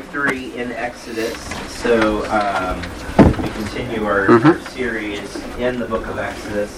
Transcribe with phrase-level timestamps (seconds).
[0.00, 1.34] victory in Exodus.
[1.80, 2.82] So um,
[3.42, 4.44] we continue our, Mhm.
[4.44, 6.70] our series in the book of Exodus.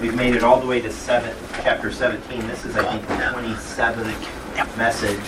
[0.00, 1.30] We've made it all the way to seven,
[1.62, 2.48] chapter 17.
[2.48, 5.20] This is, I think, the 27th message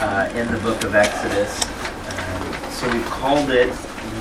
[0.00, 1.60] uh, in the book of Exodus.
[1.64, 3.72] Um, so we've called it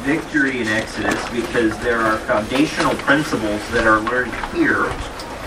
[0.03, 4.85] Victory in Exodus because there are foundational principles that are learned here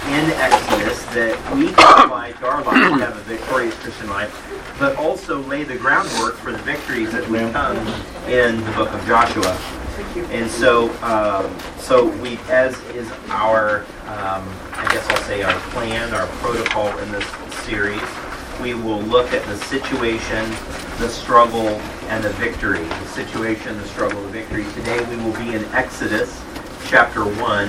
[0.08, 4.32] in Exodus that we can apply to our life to have a victorious Christian life,
[4.78, 7.76] but also lay the groundwork for the victories that will come
[8.28, 9.58] in the book of Joshua.
[10.30, 16.14] And so, um, so we, as is our, um, I guess I'll say our plan,
[16.14, 17.26] our protocol in this
[17.64, 18.00] series,
[18.62, 20.50] we will look at the situation,
[20.98, 21.68] the struggle,
[22.08, 22.82] and the victory.
[22.82, 24.64] The situation, the struggle, the victory.
[24.74, 26.42] Today we will be in Exodus
[26.86, 27.68] chapter 1,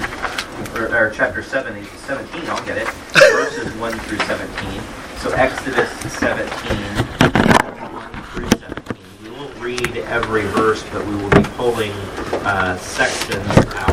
[0.76, 4.82] or, or chapter 7, 17, I'll get it, verses 1 through 17.
[5.18, 6.48] So Exodus 17,
[7.92, 8.98] 1 through 17.
[9.24, 11.92] We won't read every verse, but we will be pulling
[12.44, 13.90] uh, sections out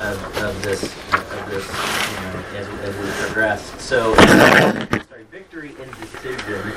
[0.00, 3.82] of, of this, of this you know, as, as we progress.
[3.82, 6.72] So, sorry, victory and decision.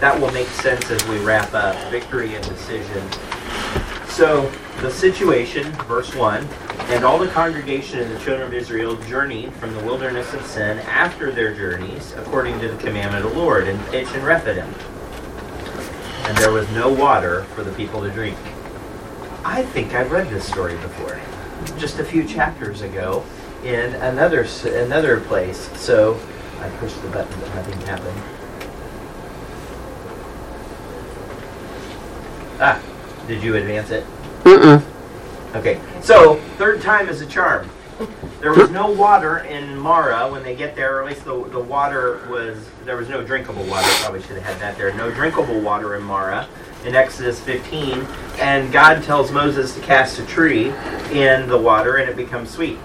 [0.00, 1.76] That will make sense as we wrap up.
[1.90, 3.08] Victory and decision.
[4.12, 6.46] So, the situation, verse 1
[6.90, 10.80] And all the congregation and the children of Israel journeyed from the wilderness of sin
[10.80, 14.68] after their journeys, according to the commandment of the Lord, and pitched in Rephidim.
[16.26, 18.36] And there was no water for the people to drink.
[19.46, 21.18] I think I've read this story before,
[21.78, 23.24] just a few chapters ago,
[23.64, 25.70] in another another place.
[25.80, 26.20] So
[26.60, 28.22] I pushed the button, but nothing happened.
[32.60, 32.91] Ah,
[33.26, 34.04] did you advance it?
[34.44, 34.82] Mm-mm.
[35.54, 37.68] Okay, so third time is a charm.
[38.40, 41.60] There was no water in Marah when they get there, or at least the, the
[41.60, 43.86] water was, there was no drinkable water.
[44.00, 44.92] Probably should have had that there.
[44.94, 46.48] No drinkable water in Marah
[46.84, 48.00] in Exodus 15.
[48.38, 50.70] And God tells Moses to cast a tree
[51.12, 52.78] in the water and it becomes sweet.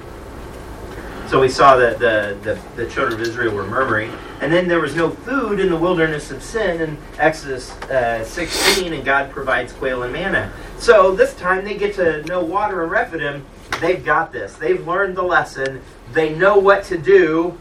[1.27, 4.13] So we saw that the, the, the children of Israel were murmuring.
[4.39, 8.93] And then there was no food in the wilderness of sin in Exodus uh, 16,
[8.93, 10.53] and God provides quail and manna.
[10.77, 13.45] So this time they get to know water in Rephidim.
[13.81, 14.53] They've got this.
[14.53, 15.81] They've learned the lesson.
[16.13, 17.57] They know what to do,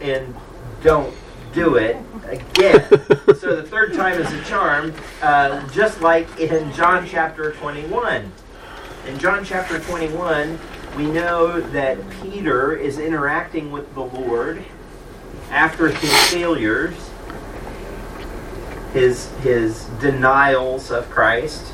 [0.00, 0.32] and
[0.84, 1.12] don't
[1.52, 1.96] do it
[2.28, 2.86] again.
[3.40, 8.30] so the third time is a charm, uh, just like in John chapter 21.
[9.08, 10.58] In John chapter 21,
[10.96, 14.64] we know that Peter is interacting with the Lord
[15.50, 16.94] after his failures,
[18.92, 21.72] his his denials of Christ.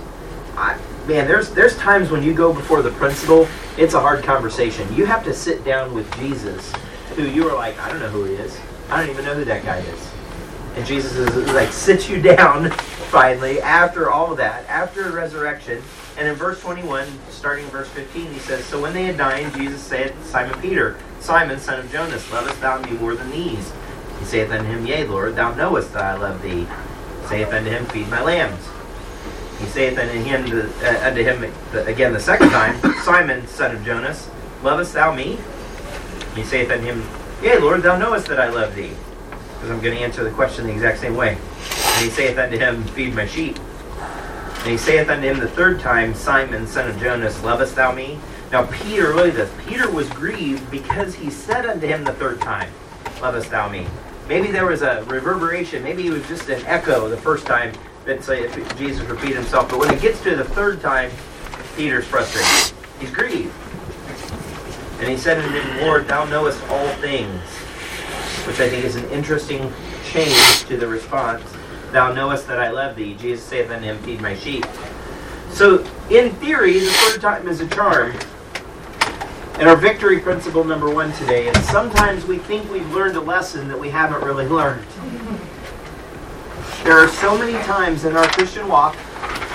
[0.56, 3.46] I, man, there's there's times when you go before the principal,
[3.78, 4.92] it's a hard conversation.
[4.94, 6.72] You have to sit down with Jesus,
[7.14, 8.58] who you are like, I don't know who he is.
[8.90, 10.11] I don't even know who that guy is.
[10.74, 12.70] And Jesus is like sits you down
[13.10, 15.82] finally after all of that, after resurrection.
[16.16, 19.54] And in verse 21, starting in verse 15, he says, So when they had dined,
[19.54, 23.72] Jesus said Simon Peter, Simon, son of Jonas, lovest thou me more than these?
[24.18, 26.66] He saith unto him, Yea, Lord, thou knowest that I love thee.
[27.20, 28.66] He saith unto him, Feed my lambs.
[29.58, 30.44] He saith unto him,
[30.82, 34.28] uh, unto him the, again the second time, Simon, son of Jonas,
[34.62, 35.38] lovest thou me?
[36.34, 37.06] He saith unto him,
[37.42, 38.92] Yea, Lord, thou knowest that I love thee.
[39.62, 41.38] Because I'm going to answer the question the exact same way.
[41.38, 43.56] And he saith unto him, Feed my sheep.
[44.58, 48.18] And he saith unto him the third time, Simon, son of Jonas, lovest thou me?
[48.50, 49.52] Now Peter, look at this.
[49.64, 52.72] Peter was grieved because he said unto him the third time,
[53.20, 53.86] Lovest thou me?
[54.28, 55.84] Maybe there was a reverberation.
[55.84, 57.72] Maybe it was just an echo the first time
[58.04, 59.68] that say Jesus repeated himself.
[59.68, 61.12] But when it gets to the third time,
[61.76, 62.76] Peter's frustrated.
[62.98, 63.54] He's grieved.
[64.98, 67.40] And he said unto him, Lord, thou knowest all things.
[68.46, 69.72] Which I think is an interesting
[70.04, 71.42] change to the response.
[71.92, 73.14] Thou knowest that I love thee.
[73.14, 74.64] Jesus saith unto him, Feed my sheep.
[75.50, 78.14] So, in theory, the third time is a charm.
[79.54, 83.68] And our victory principle number one today is sometimes we think we've learned a lesson
[83.68, 84.86] that we haven't really learned.
[86.84, 88.96] There are so many times in our Christian walk,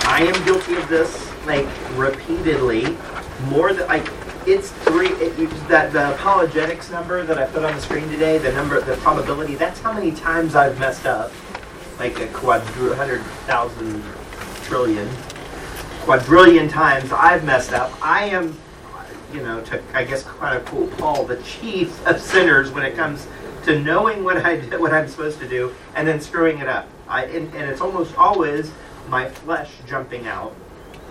[0.06, 2.96] I am guilty of this, like repeatedly,
[3.44, 4.06] more than like
[4.48, 5.08] it's three.
[5.08, 8.80] It, it, that the apologetics number that I put on the screen today, the number,
[8.80, 9.54] the probability.
[9.54, 11.30] That's how many times I've messed up,
[11.98, 14.02] like a hundred thousand
[14.64, 15.08] trillion,
[16.02, 17.92] quadrillion times I've messed up.
[18.04, 18.58] I am,
[19.34, 22.96] you know, to I guess kind of cool Paul, the chief of sinners when it
[22.96, 23.26] comes
[23.64, 26.88] to knowing what I did, what I'm supposed to do, and then screwing it up.
[27.06, 28.72] I and, and it's almost always
[29.08, 30.52] my flesh jumping out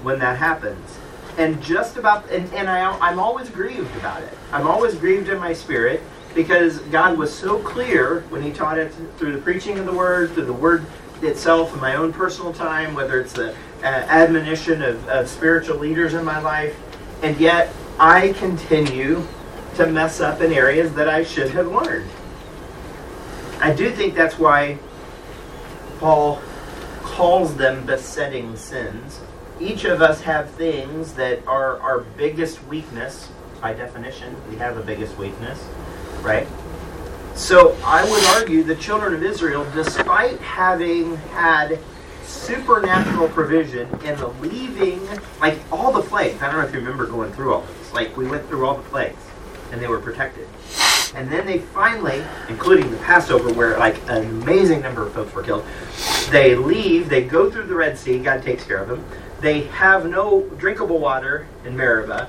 [0.01, 0.97] when that happens.
[1.37, 4.35] And just about, and, and I, I'm always grieved about it.
[4.51, 6.01] I'm always grieved in my spirit
[6.33, 10.31] because God was so clear when He taught it through the preaching of the Word,
[10.31, 10.85] through the Word
[11.21, 13.51] itself in my own personal time, whether it's the
[13.81, 16.75] uh, admonition of, of spiritual leaders in my life,
[17.21, 19.25] and yet I continue
[19.75, 22.09] to mess up in areas that I should have learned.
[23.59, 24.77] I do think that's why
[25.99, 26.41] Paul
[27.01, 29.19] calls them besetting sins.
[29.59, 33.29] Each of us have things that are our biggest weakness.
[33.61, 35.67] By definition, we have a biggest weakness,
[36.21, 36.47] right?
[37.33, 41.79] So I would argue the children of Israel, despite having had
[42.23, 45.01] supernatural provision in the leaving,
[45.41, 46.41] like all the plagues.
[46.41, 47.93] I don't know if you remember going through all this.
[47.93, 49.21] Like we went through all the plagues,
[49.71, 50.47] and they were protected.
[51.15, 55.41] And then they finally, including the Passover, where like an amazing number of folks were
[55.41, 55.65] killed,
[56.29, 59.03] they leave, they go through the Red Sea, God takes care of them.
[59.39, 62.27] They have no drinkable water in Meribah,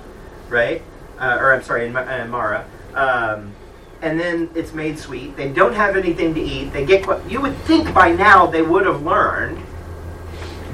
[0.48, 0.82] right?
[1.18, 2.66] Uh, or I'm sorry, in, in Marah.
[2.94, 3.54] Um,
[4.02, 5.36] and then it's made sweet.
[5.36, 6.72] They don't have anything to eat.
[6.72, 9.64] They get you would think by now they would have learned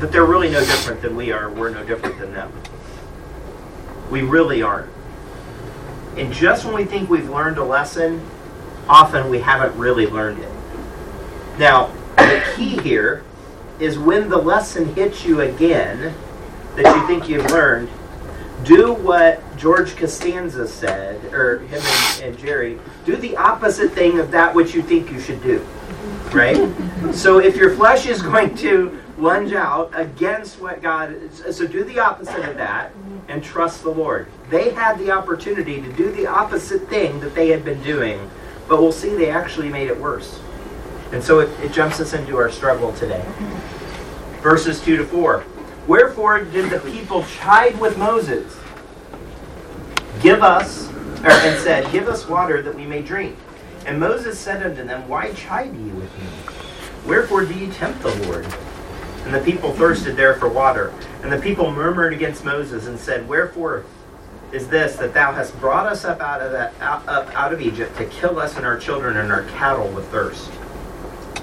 [0.00, 1.50] that they're really no different than we are.
[1.50, 2.52] We're no different than them.
[4.10, 4.90] We really aren't.
[6.16, 8.20] And just when we think we've learned a lesson,
[8.88, 10.50] often we haven't really learned it.
[11.58, 11.86] Now,
[12.16, 13.25] the key here
[13.81, 16.14] is when the lesson hits you again
[16.76, 17.88] that you think you've learned,
[18.65, 24.31] do what George Costanza said, or him and, and Jerry, do the opposite thing of
[24.31, 25.65] that which you think you should do.
[26.32, 26.56] Right?
[27.15, 32.00] so if your flesh is going to lunge out against what God so do the
[32.00, 32.93] opposite of that
[33.29, 34.27] and trust the Lord.
[34.50, 38.31] They had the opportunity to do the opposite thing that they had been doing,
[38.69, 40.41] but we'll see they actually made it worse.
[41.12, 43.25] And so it, it jumps us into our struggle today.
[44.43, 45.44] Verses 2 to 4.
[45.86, 48.58] Wherefore did the people chide with Moses?
[50.22, 50.88] Give us,
[51.22, 53.36] or, and said, Give us water that we may drink.
[53.86, 56.26] And Moses said unto them, Why chide ye with me?
[57.06, 58.46] Wherefore do ye tempt the Lord?
[59.25, 60.92] And the people thirsted there for water.
[61.22, 63.84] And the people murmured against Moses and said, Wherefore
[64.52, 67.60] is this that thou hast brought us up out of that out, up out of
[67.60, 70.50] Egypt to kill us and our children and our cattle with thirst?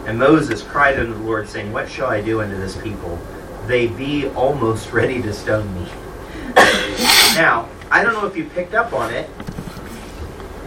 [0.06, 3.20] And Moses cried unto the Lord, saying, What shall I do unto this people?
[3.72, 5.90] They be almost ready to stone me.
[7.36, 9.30] now, I don't know if you picked up on it,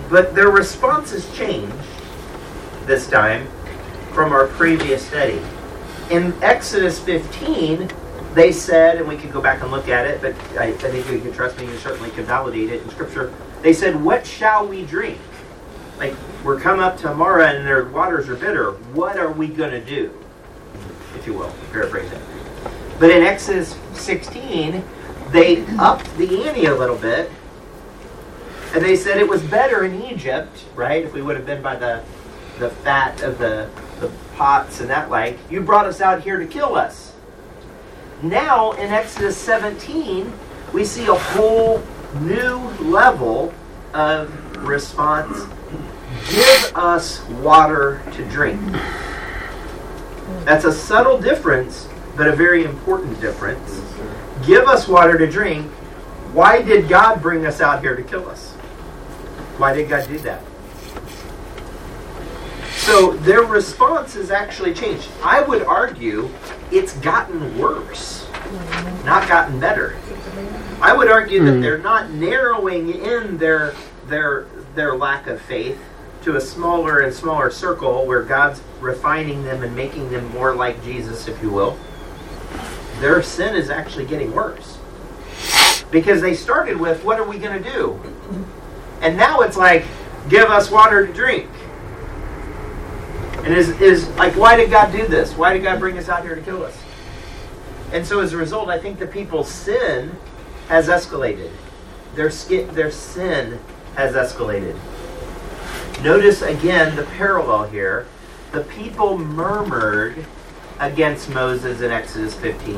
[0.09, 1.75] but their responses changed
[2.87, 3.47] this time
[4.13, 5.41] from our previous study
[6.11, 7.91] in Exodus 15,
[8.35, 11.11] they said, and we could go back and look at it, but I, I think
[11.11, 13.33] you can trust me, you certainly can validate it in Scripture.
[13.63, 15.19] They said, What shall we drink?
[15.99, 18.73] Like, we're come up to Marah and their waters are bitter.
[18.93, 20.13] What are we going to do?
[21.17, 22.21] If you will, paraphrase it.
[22.99, 24.85] But in Exodus 16,
[25.31, 27.31] they upped the ante a little bit.
[28.75, 31.05] And they said it was better in Egypt, right?
[31.05, 32.03] If we would have been by the,
[32.59, 33.71] the fat of the
[34.01, 37.13] the pots and that like, you brought us out here to kill us.
[38.23, 40.33] Now in Exodus 17,
[40.73, 41.83] we see a whole
[42.21, 43.53] new level
[43.93, 45.45] of response.
[46.31, 48.61] Give us water to drink.
[50.45, 53.81] That's a subtle difference, but a very important difference.
[54.47, 55.71] Give us water to drink.
[56.33, 58.53] Why did God bring us out here to kill us?
[59.59, 60.43] Why did God do that?
[62.85, 65.09] So their response has actually changed.
[65.23, 66.29] I would argue
[66.71, 68.29] it's gotten worse,
[69.05, 69.97] not gotten better.
[70.83, 71.61] I would argue that hmm.
[71.61, 73.75] they're not narrowing in their
[74.07, 75.81] their their lack of faith
[76.23, 80.83] to a smaller and smaller circle where God's refining them and making them more like
[80.85, 81.79] Jesus, if you will.
[83.01, 84.79] Their sin is actually getting worse.
[85.91, 88.01] Because they started with, what are we going to do?
[89.01, 89.85] And now it's like,
[90.29, 91.49] give us water to drink.
[93.45, 95.35] And is, is like, why did God do this?
[95.35, 96.77] Why did God bring us out here to kill us?
[97.93, 100.17] And so as a result, I think the people's sin
[100.69, 101.51] has escalated.
[102.15, 103.61] Their, their sin
[103.97, 104.77] has escalated.
[106.03, 108.07] Notice again the parallel here.
[108.53, 110.25] The people murmured
[110.85, 112.75] against Moses in Exodus 15.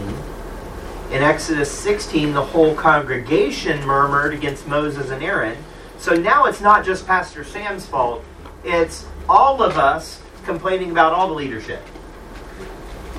[1.10, 5.56] In Exodus 16, the whole congregation murmured against Moses and Aaron.
[5.98, 8.24] So now it's not just Pastor Sam's fault,
[8.64, 11.82] it's all of us complaining about all the leadership.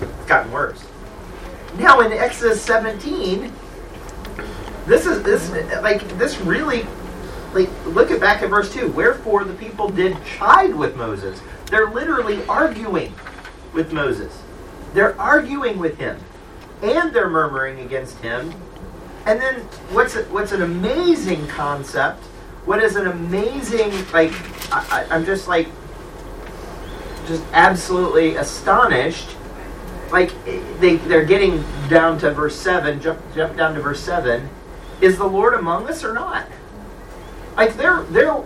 [0.01, 0.85] It's gotten worse.
[1.77, 3.51] Now in Exodus 17,
[4.85, 5.49] this is this
[5.81, 6.85] like this really
[7.53, 8.91] like look at back at verse 2.
[8.91, 11.41] Wherefore the people did chide with Moses.
[11.65, 13.13] They're literally arguing
[13.73, 14.43] with Moses.
[14.97, 16.17] They're arguing with him.
[16.81, 18.51] And they're murmuring against him.
[19.27, 19.59] And then
[19.91, 22.23] what's what's an amazing concept?
[22.65, 24.31] What is an amazing like
[24.73, 25.67] I, I'm just like
[27.27, 29.29] just absolutely astonished
[30.11, 30.31] like
[30.79, 32.99] they they're getting down to verse seven.
[32.99, 34.49] Jump jump down to verse seven.
[34.99, 36.47] Is the Lord among us or not?
[37.55, 38.43] Like they're they're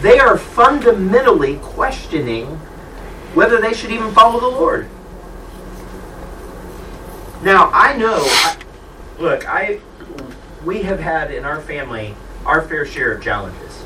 [0.00, 2.60] they are fundamentally questioning
[3.34, 4.88] whether they should even follow the Lord.
[7.42, 8.18] Now I know.
[8.24, 8.56] I,
[9.18, 9.80] look, I
[10.64, 13.84] we have had in our family our fair share of challenges.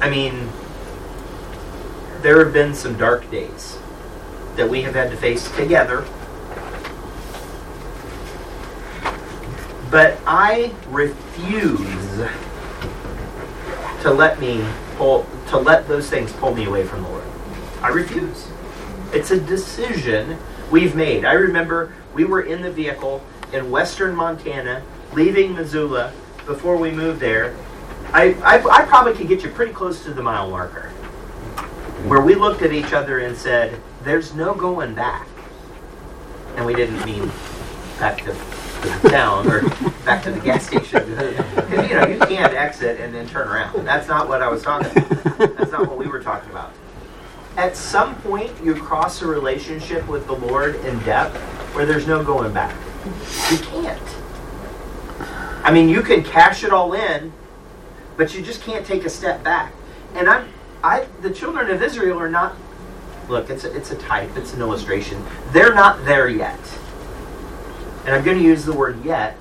[0.00, 0.48] I mean,
[2.22, 3.78] there have been some dark days
[4.56, 6.04] that we have had to face together.
[9.90, 11.78] But I refuse
[14.02, 14.64] to let me
[14.96, 17.17] pull to let those things pull me away from the Lord.
[17.82, 18.48] I refuse.
[19.12, 20.38] It's a decision
[20.70, 21.24] we've made.
[21.24, 24.82] I remember we were in the vehicle in western Montana,
[25.12, 26.12] leaving Missoula
[26.44, 27.56] before we moved there.
[28.12, 30.90] I, I, I probably could get you pretty close to the mile marker
[32.06, 35.28] where we looked at each other and said, There's no going back.
[36.56, 37.30] And we didn't mean
[37.98, 39.62] back to the town or
[40.04, 41.04] back to the gas station.
[41.68, 43.86] Because, you know, you can't exit and then turn around.
[43.86, 45.56] That's not what I was talking about.
[45.58, 46.72] That's not what we were talking about.
[47.58, 51.36] At some point, you cross a relationship with the Lord in depth
[51.74, 52.76] where there's no going back.
[53.50, 54.00] You can't.
[55.64, 57.32] I mean, you can cash it all in,
[58.16, 59.74] but you just can't take a step back.
[60.14, 60.48] And I'm
[60.84, 62.54] I the children of Israel are not.
[63.28, 64.36] Look, it's a, it's a type.
[64.36, 65.20] It's an illustration.
[65.50, 66.60] They're not there yet.
[68.06, 69.36] And I'm going to use the word yet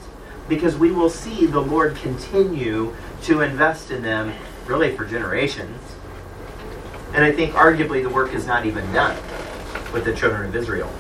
[0.50, 4.33] because we will see the Lord continue to invest in them
[4.65, 5.79] really for generations.
[7.17, 9.15] And I think arguably the work is not even done
[9.91, 10.93] with the children of Israel.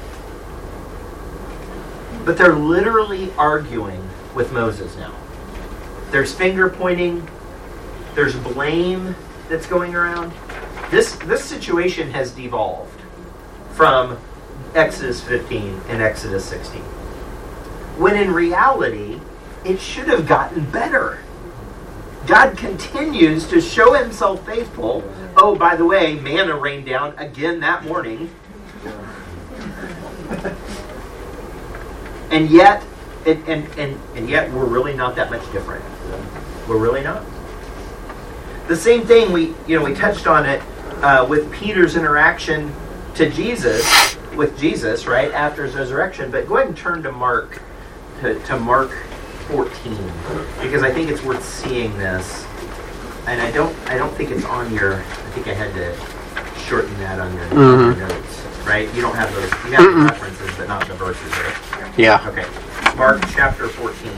[2.25, 4.01] But they're literally arguing
[4.33, 5.13] with Moses now.
[6.09, 7.29] There's finger pointing,
[8.15, 9.15] there's blame
[9.47, 10.33] that's going around.
[10.89, 12.99] This this situation has devolved
[13.73, 14.17] from
[14.73, 16.81] Exodus 15 and Exodus 16.
[18.01, 19.21] When in reality,
[19.63, 21.19] it should have gotten better.
[22.27, 25.01] God continues to show himself faithful.
[25.37, 28.29] Oh, by the way, manna rained down again that morning.
[32.29, 32.83] and yet,
[33.25, 35.85] and, and, and, and yet we're really not that much different.
[36.67, 37.23] We're really not.
[38.67, 40.61] The same thing we you know we touched on it
[41.01, 42.73] uh, with Peter's interaction
[43.15, 46.29] to Jesus with Jesus right after his resurrection.
[46.29, 47.61] But go ahead and turn to Mark
[48.19, 48.91] to, to Mark
[49.47, 49.95] 14
[50.61, 52.45] because I think it's worth seeing this.
[53.27, 54.95] And I don't I don't think it's on your.
[54.95, 57.99] I think I had to shorten that on your, mm-hmm.
[57.99, 58.65] notes.
[58.65, 58.93] Right?
[58.95, 59.51] You don't have those.
[59.65, 61.31] You have the references, but not the verses.
[61.31, 61.97] Right?
[61.97, 62.25] Yeah.
[62.29, 62.45] Okay.
[62.97, 64.11] Mark chapter 14,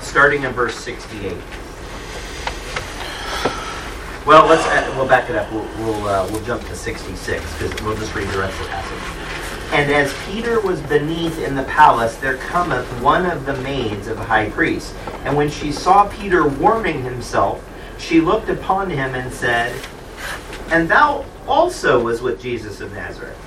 [0.00, 1.36] starting in verse 68.
[4.26, 5.50] Well, let's add, we'll back it up.
[5.52, 8.70] We'll we'll, uh, we'll jump to 66 because we'll just read the rest of the
[8.70, 9.21] passage.
[9.72, 14.18] And as Peter was beneath in the palace, there cometh one of the maids of
[14.18, 14.94] the high priest.
[15.24, 17.66] And when she saw Peter warming himself,
[17.98, 19.74] she looked upon him and said,
[20.70, 23.38] And thou also was with Jesus of Nazareth.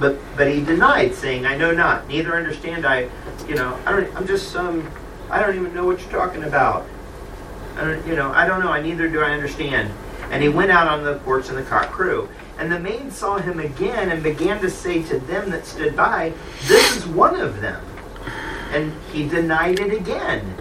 [0.00, 3.10] But but he denied, saying, I know not, neither understand I,
[3.46, 4.92] you know, I don't, I'm just some, um,
[5.30, 6.86] I don't even know what you're talking about.
[7.76, 8.70] I don't, you know, I don't know.
[8.70, 9.92] I neither do I understand.
[10.30, 12.28] And he went out on the porch, and the cock crew.
[12.58, 16.32] And the maid saw him again and began to say to them that stood by,
[16.66, 17.84] This is one of them.
[18.72, 20.56] And he denied it again.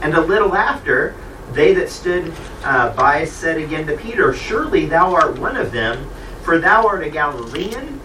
[0.00, 1.14] And a little after,
[1.52, 2.32] they that stood
[2.64, 6.08] uh, by said again to Peter, Surely thou art one of them,
[6.42, 8.00] for thou art a Galilean.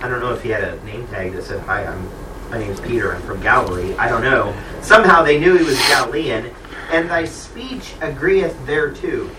[0.00, 2.08] I don't know if he had a name tag that said, Hi, I'm,
[2.50, 3.94] my name is Peter, I'm from Galilee.
[3.96, 4.54] I don't know.
[4.82, 6.50] Somehow they knew he was Galilean,
[6.90, 9.30] and thy speech agreeth thereto.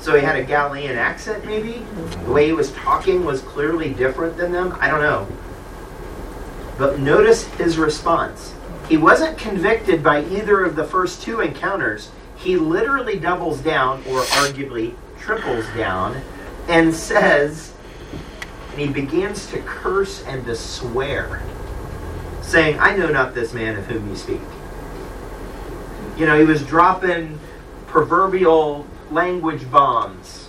[0.00, 1.84] So he had a Galilean accent, maybe?
[2.24, 4.76] The way he was talking was clearly different than them?
[4.80, 5.28] I don't know.
[6.78, 8.54] But notice his response.
[8.88, 12.10] He wasn't convicted by either of the first two encounters.
[12.36, 16.22] He literally doubles down, or arguably triples down,
[16.66, 17.74] and says,
[18.70, 21.42] and he begins to curse and to swear,
[22.40, 24.40] saying, I know not this man of whom you speak.
[26.16, 27.38] You know, he was dropping
[27.86, 30.48] proverbial language bombs.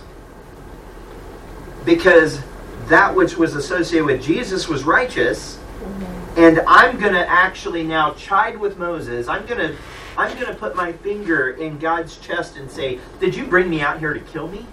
[1.84, 2.40] Because
[2.88, 6.38] that which was associated with Jesus was righteous, mm-hmm.
[6.38, 9.28] and I'm going to actually now chide with Moses.
[9.28, 9.76] I'm going to
[10.16, 13.80] I'm going to put my finger in God's chest and say, "Did you bring me
[13.80, 14.66] out here to kill me?"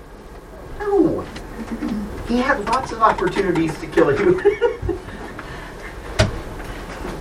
[0.80, 1.22] No.
[2.28, 4.40] He had lots of opportunities to kill you.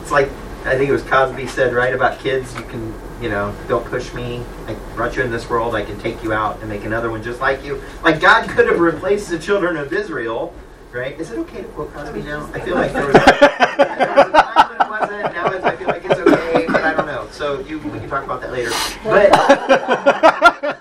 [0.00, 0.28] it's like
[0.64, 2.54] I think it was Cosby said right about kids.
[2.54, 4.42] You can you know, don't push me.
[4.66, 5.74] I brought you in this world.
[5.74, 7.82] I can take you out and make another one just like you.
[8.02, 10.54] Like God could have replaced the children of Israel
[10.92, 11.18] right?
[11.18, 12.48] Is it okay to quote Cosby now?
[12.52, 15.34] I feel like there was, there was a time when it wasn't.
[15.34, 17.28] Now it's, I feel like it's okay, but I don't know.
[17.30, 18.70] So you, we can talk about that later.
[19.04, 20.78] But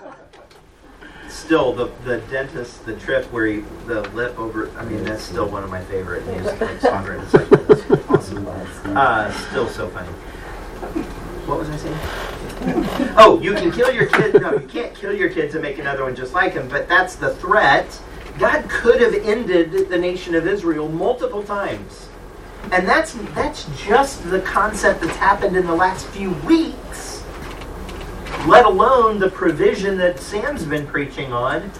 [1.28, 4.70] still, the the dentist, the trip where he, the lip over.
[4.78, 7.32] I mean, that's still one of my favorite music like songwriters.
[7.32, 8.46] Like, it's awesome.
[8.96, 10.12] Uh, still so funny.
[11.48, 11.98] What was I saying?
[13.16, 14.40] Oh, you can kill your kid.
[14.42, 16.68] No, you can't kill your kids and make another one just like him.
[16.68, 18.00] But that's the threat.
[18.38, 22.08] God could have ended the nation of Israel multiple times,
[22.70, 27.24] and that's that's just the concept that's happened in the last few weeks.
[28.46, 31.72] Let alone the provision that Sam's been preaching on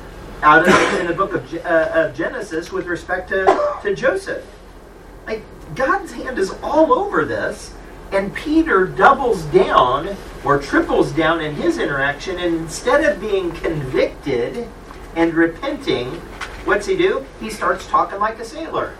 [0.42, 3.44] out of in the book of, uh, of Genesis with respect to,
[3.82, 4.44] to Joseph.
[5.26, 5.42] Like
[5.74, 7.74] God's hand is all over this,
[8.12, 14.66] and Peter doubles down or triples down in his interaction, and instead of being convicted
[15.16, 16.06] and repenting,
[16.64, 17.26] what's he do?
[17.40, 18.94] He starts talking like a sailor.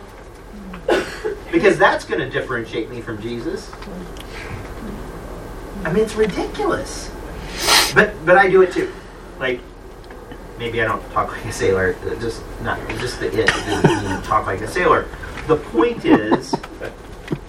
[1.53, 3.71] because that's going to differentiate me from Jesus.
[5.85, 7.11] I mean, it's ridiculous.
[7.95, 8.93] But but I do it too.
[9.39, 9.61] Like
[10.59, 11.97] maybe I don't talk like a sailor.
[12.05, 14.25] Uh, just not just the it.
[14.25, 15.07] Talk like a sailor.
[15.47, 16.55] The point is,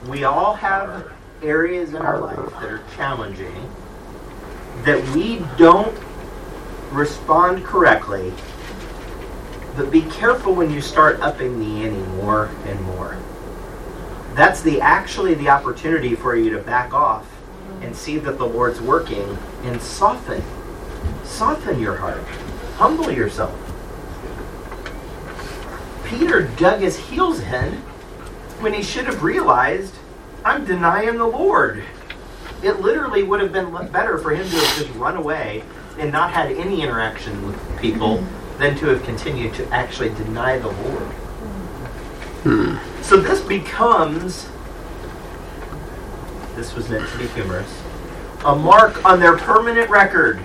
[0.07, 1.11] we all have
[1.41, 3.71] areas in our life that are challenging
[4.83, 5.97] that we don't
[6.91, 8.33] respond correctly.
[9.75, 13.17] But be careful when you start upping the ante more and more.
[14.33, 17.27] That's the actually the opportunity for you to back off
[17.81, 20.43] and see that the Lord's working and soften.
[21.23, 22.23] Soften your heart.
[22.75, 23.57] Humble yourself.
[26.05, 27.73] Peter dug his heels in
[28.61, 29.95] when he should have realized,
[30.43, 31.83] I'm denying the Lord.
[32.63, 35.63] It literally would have been better for him to have just run away
[35.97, 38.23] and not had any interaction with people
[38.57, 41.07] than to have continued to actually deny the Lord.
[42.43, 42.77] Hmm.
[43.01, 44.47] So this becomes
[46.55, 47.81] this was meant to be humorous,
[48.43, 50.41] a mark on their permanent record.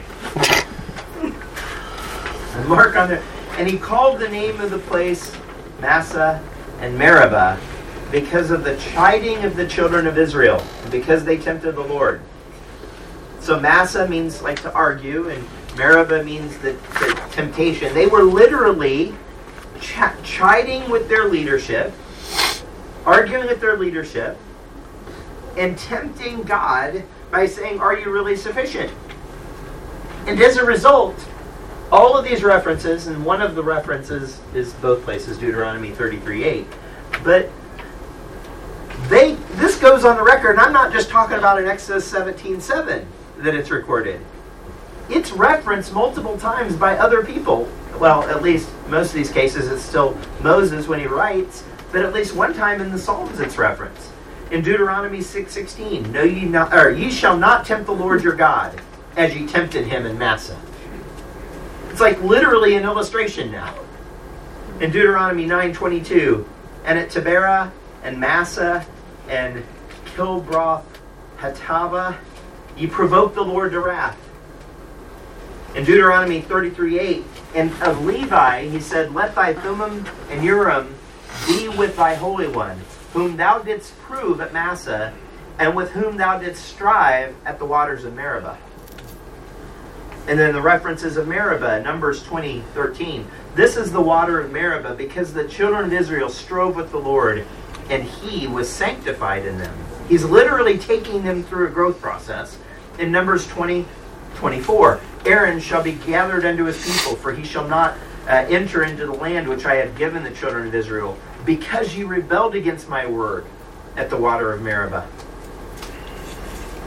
[1.21, 3.23] a mark on their,
[3.59, 5.37] and he called the name of the place
[5.81, 6.41] Massah
[6.81, 7.59] and Meribah
[8.15, 12.21] because of the chiding of the children of Israel, because they tempted the Lord.
[13.41, 15.45] So Massah means like to argue, and
[15.77, 17.93] Meribah means the, the temptation.
[17.93, 19.13] They were literally
[19.81, 21.93] ch- chiding with their leadership,
[23.05, 24.39] arguing with their leadership,
[25.59, 28.93] and tempting God by saying, Are you really sufficient?
[30.29, 31.19] And as a result,
[31.91, 36.67] all of these references, and one of the references is both places, Deuteronomy 33 8,
[37.25, 37.51] but
[39.09, 42.61] they this goes on the record, and I'm not just talking about in Exodus 17
[42.61, 43.07] 7
[43.39, 44.21] that it's recorded.
[45.09, 47.69] It's referenced multiple times by other people.
[47.99, 52.13] Well, at least most of these cases, it's still Moses when he writes, but at
[52.13, 54.11] least one time in the Psalms it's referenced
[54.51, 58.81] in Deuteronomy 6:16, "No ye not or ye shall not tempt the Lord your God
[59.17, 60.57] as ye tempted him in Massah."
[61.91, 63.71] It's like literally an illustration now.
[64.81, 66.45] In Deuteronomy 9:22,
[66.85, 67.71] and at Taberah
[68.03, 68.85] and Massah
[69.29, 69.65] and
[70.17, 70.85] Kibroth
[71.39, 72.17] Hattaavah,
[72.77, 74.19] ye provoked the Lord to wrath.
[75.75, 80.95] In Deuteronomy 33:8, and of Levi he said, Let thy Thummim and Urim
[81.47, 82.81] be with thy Holy One,
[83.13, 85.13] whom thou didst prove at Massah,
[85.59, 88.59] and with whom thou didst strive at the waters of Meribah.
[90.27, 93.27] And then the references of Meribah, Numbers 20, 13.
[93.55, 97.45] This is the water of Meribah, because the children of Israel strove with the Lord,
[97.91, 99.77] and he was sanctified in them.
[100.09, 102.59] He's literally taking them through a growth process.
[102.99, 103.87] In Numbers 20,
[104.37, 109.07] 24, Aaron shall be gathered unto his people, for he shall not uh, enter into
[109.07, 113.07] the land which I have given the children of Israel, because you rebelled against my
[113.07, 113.47] word
[113.97, 115.09] at the water of Meribah.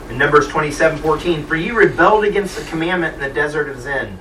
[0.10, 4.18] In Numbers 27 14, for you rebelled against the commandment in the desert of Zin,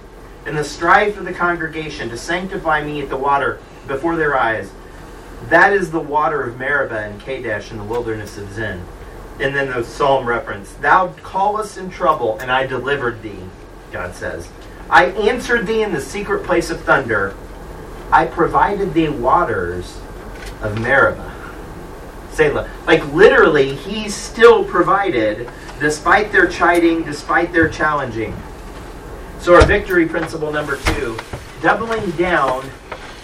[0.46, 4.70] in the strife of the congregation to sanctify me at the water before their eyes.
[5.44, 8.83] That is the water of Meribah and Kadesh in the wilderness of Zin.
[9.38, 13.44] And then the psalm reference, Thou callest in trouble, and I delivered thee,
[13.92, 14.49] God says.
[14.88, 17.37] I answered thee in the secret place of thunder.
[18.11, 20.01] I provided thee waters
[20.62, 21.33] of Meribah.
[22.31, 22.70] Selah.
[22.87, 25.49] Like literally, he still provided
[25.81, 28.37] despite their chiding, despite their challenging.
[29.40, 31.16] So, our victory principle number two
[31.62, 32.68] doubling down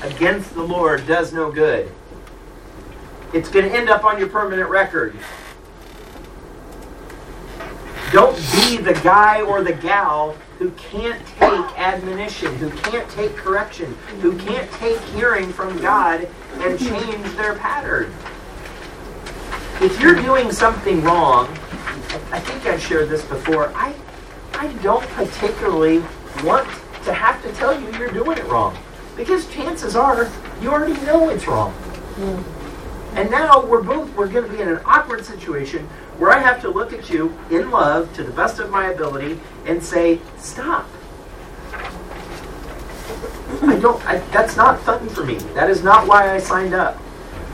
[0.03, 1.90] against the Lord does no good.
[3.33, 5.16] It's going to end up on your permanent record.
[8.12, 13.95] Don't be the guy or the gal who can't take admonition, who can't take correction,
[14.21, 18.12] who can't take hearing from God and change their pattern.
[19.81, 21.49] If you're doing something wrong,
[22.31, 23.95] I think I've shared this before, I,
[24.53, 26.01] I don't particularly
[26.45, 26.68] want
[27.05, 28.77] to have to tell you you're doing it wrong.
[29.16, 31.73] Because chances are you already know it's wrong.
[32.16, 32.62] Mm.
[33.14, 35.87] And now we're both we're going to be in an awkward situation
[36.18, 39.38] where I have to look at you in love to the best of my ability
[39.66, 40.88] and say, "Stop."
[43.62, 44.05] I don't.
[44.07, 45.35] I, that's not fun for me.
[45.55, 46.98] That is not why I signed up.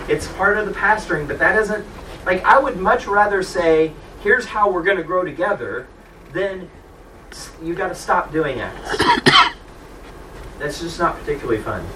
[0.08, 1.84] It's part of the pastoring, but that isn't
[2.24, 3.92] like I would much rather say,
[4.22, 5.88] "Here's how we're going to grow together,"
[6.32, 6.70] than
[7.62, 8.96] you got to stop doing X.
[10.58, 11.86] That's just not particularly fun.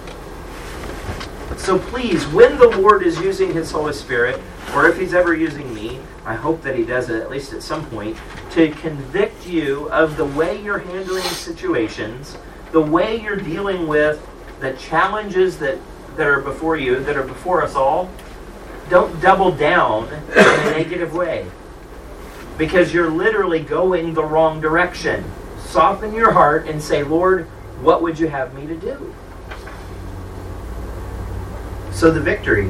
[1.62, 4.40] So please, when the Lord is using His Holy Spirit,
[4.74, 7.62] or if He's ever using me, I hope that He does it at least at
[7.62, 8.16] some point,
[8.50, 12.36] to convict you of the way you're handling situations,
[12.72, 15.78] the way you're dealing with the challenges that,
[16.16, 18.10] that are before you, that are before us all,
[18.90, 21.46] don't double down in a negative way.
[22.58, 25.24] Because you're literally going the wrong direction.
[25.60, 27.46] Soften your heart and say, Lord,
[27.82, 29.14] what would you have me to do?
[32.02, 32.68] So the victory,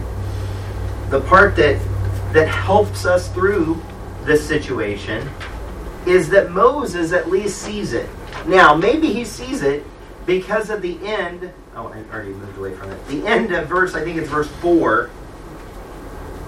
[1.08, 1.80] the part that
[2.34, 3.80] that helps us through
[4.24, 5.26] this situation
[6.04, 8.10] is that Moses at least sees it.
[8.46, 9.86] Now, maybe he sees it
[10.26, 11.50] because of the end.
[11.74, 13.08] Oh, I already moved away from it.
[13.08, 15.08] The end of verse, I think it's verse 4.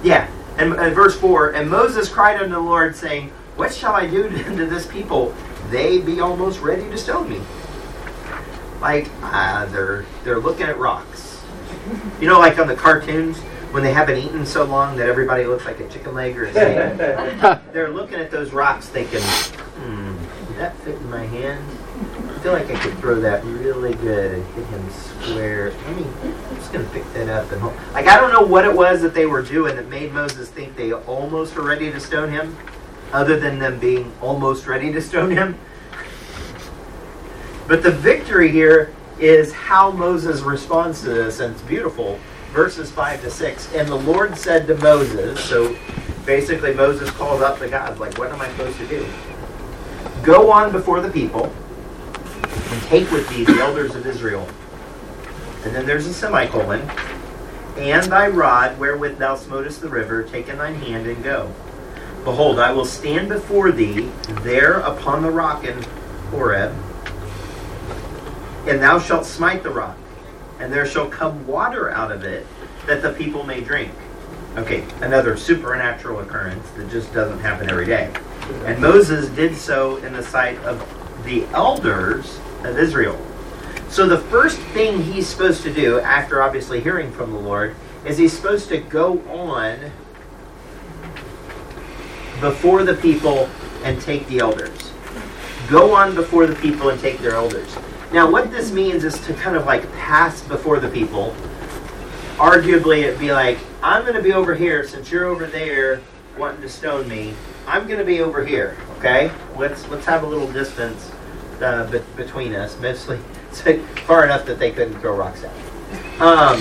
[0.02, 4.06] Yeah, and, and verse 4 And Moses cried unto the Lord, saying, What shall I
[4.06, 5.34] do to this people?
[5.70, 7.40] They be almost ready to stone me.
[8.82, 11.23] Like, uh, they're, they're looking at rocks
[12.20, 13.38] you know, like on the cartoons
[13.74, 16.52] when they haven't eaten so long that everybody looks like a chicken leg or a
[16.52, 17.60] snake.
[17.72, 20.16] They're looking at those rocks thinking, hmm,
[20.46, 21.64] did that fit in my hand?
[22.28, 25.72] I feel like I could throw that really good and hit him square.
[25.86, 27.74] I mean, I'm just going to pick that up and hold.
[27.92, 30.76] Like, I don't know what it was that they were doing that made Moses think
[30.76, 32.56] they almost were ready to stone him,
[33.12, 35.58] other than them being almost ready to stone him.
[37.66, 42.18] But the victory here is how Moses responds to this, and it's beautiful.
[42.52, 43.74] Verses 5 to 6.
[43.74, 45.76] And the Lord said to Moses, so
[46.24, 49.06] basically Moses called up the gods, like, what am I supposed to do?
[50.22, 51.52] Go on before the people
[52.46, 54.48] and take with thee the elders of Israel.
[55.64, 56.88] And then there's a semicolon.
[57.76, 61.52] And thy rod wherewith thou smotest the river, take in thine hand and go.
[62.22, 64.10] Behold, I will stand before thee
[64.42, 65.82] there upon the rock in
[66.30, 66.74] Horeb
[68.66, 69.96] and thou shalt smite the rock,
[70.60, 72.46] and there shall come water out of it,
[72.86, 73.92] that the people may drink.
[74.56, 78.12] Okay, another supernatural occurrence that just doesn't happen every day.
[78.64, 80.78] And Moses did so in the sight of
[81.24, 83.18] the elders of Israel.
[83.88, 87.74] So the first thing he's supposed to do, after obviously hearing from the Lord,
[88.04, 89.90] is he's supposed to go on
[92.40, 93.48] before the people
[93.82, 94.92] and take the elders.
[95.68, 97.74] Go on before the people and take their elders.
[98.12, 101.34] Now, what this means is to kind of like pass before the people.
[102.36, 106.00] Arguably, it'd be like, I'm going to be over here since you're over there
[106.36, 107.34] wanting to stone me.
[107.66, 108.76] I'm going to be over here.
[108.98, 111.10] Okay, let's let's have a little distance
[111.60, 112.78] uh, be- between us.
[112.80, 113.18] Mostly,
[114.06, 116.20] far enough that they couldn't throw rocks at.
[116.20, 116.60] Um,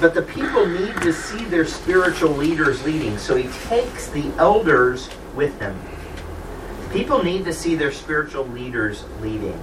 [0.00, 5.08] but the people need to see their spiritual leaders leading, so he takes the elders
[5.34, 5.78] with him.
[6.92, 9.58] People need to see their spiritual leaders leading.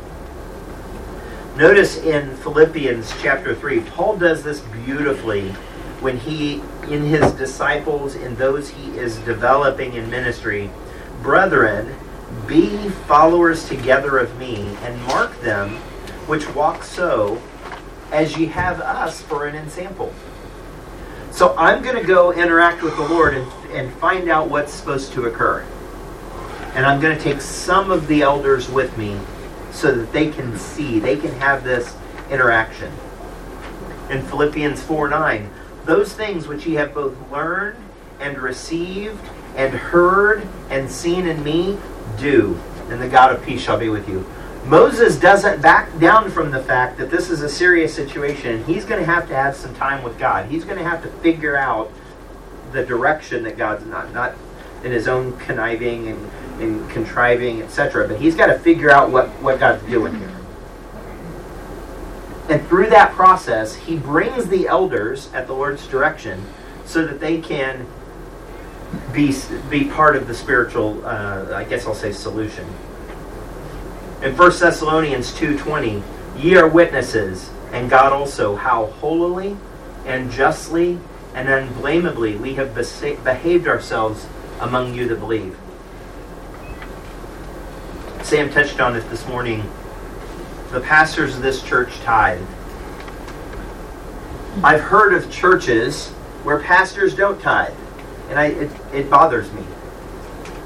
[1.56, 5.52] Notice in Philippians chapter 3, Paul does this beautifully
[6.02, 6.56] when he,
[6.90, 10.70] in his disciples, in those he is developing in ministry,
[11.22, 11.96] Brethren,
[12.46, 15.78] be followers together of me, and mark them
[16.28, 17.42] which walk so,
[18.12, 20.14] as ye have us for an ensample.
[21.32, 25.14] So I'm going to go interact with the Lord and, and find out what's supposed
[25.14, 25.66] to occur.
[26.74, 29.18] And I'm going to take some of the elders with me
[29.76, 31.96] so that they can see, they can have this
[32.30, 32.92] interaction.
[34.10, 35.50] In Philippians 4 9,
[35.86, 37.78] those things which ye have both learned
[38.20, 39.24] and received
[39.56, 41.78] and heard and seen in me,
[42.18, 42.60] do,
[42.90, 44.26] and the God of peace shall be with you.
[44.66, 48.64] Moses doesn't back down from the fact that this is a serious situation.
[48.64, 50.50] He's going to have to have some time with God.
[50.50, 51.92] He's going to have to figure out
[52.72, 54.34] the direction that God's not not
[54.84, 58.08] in his own conniving and and contriving, etc.
[58.08, 60.32] But he's got to figure out what, what God's doing here.
[62.50, 66.46] And through that process, he brings the elders at the Lord's direction
[66.86, 67.88] so that they can
[69.12, 69.36] be,
[69.70, 72.66] be part of the spiritual, uh, I guess I'll say, solution.
[74.22, 76.02] In 1 Thessalonians 2:20,
[76.38, 79.58] ye are witnesses, and God also, how holily
[80.06, 81.00] and justly
[81.34, 84.28] and unblameably we have behaved ourselves
[84.60, 85.58] among you that believe.
[88.26, 89.64] Sam touched on it this morning.
[90.72, 92.42] The pastors of this church tithe.
[94.64, 96.08] I've heard of churches
[96.44, 97.76] where pastors don't tithe,
[98.30, 99.62] and I, it, it bothers me.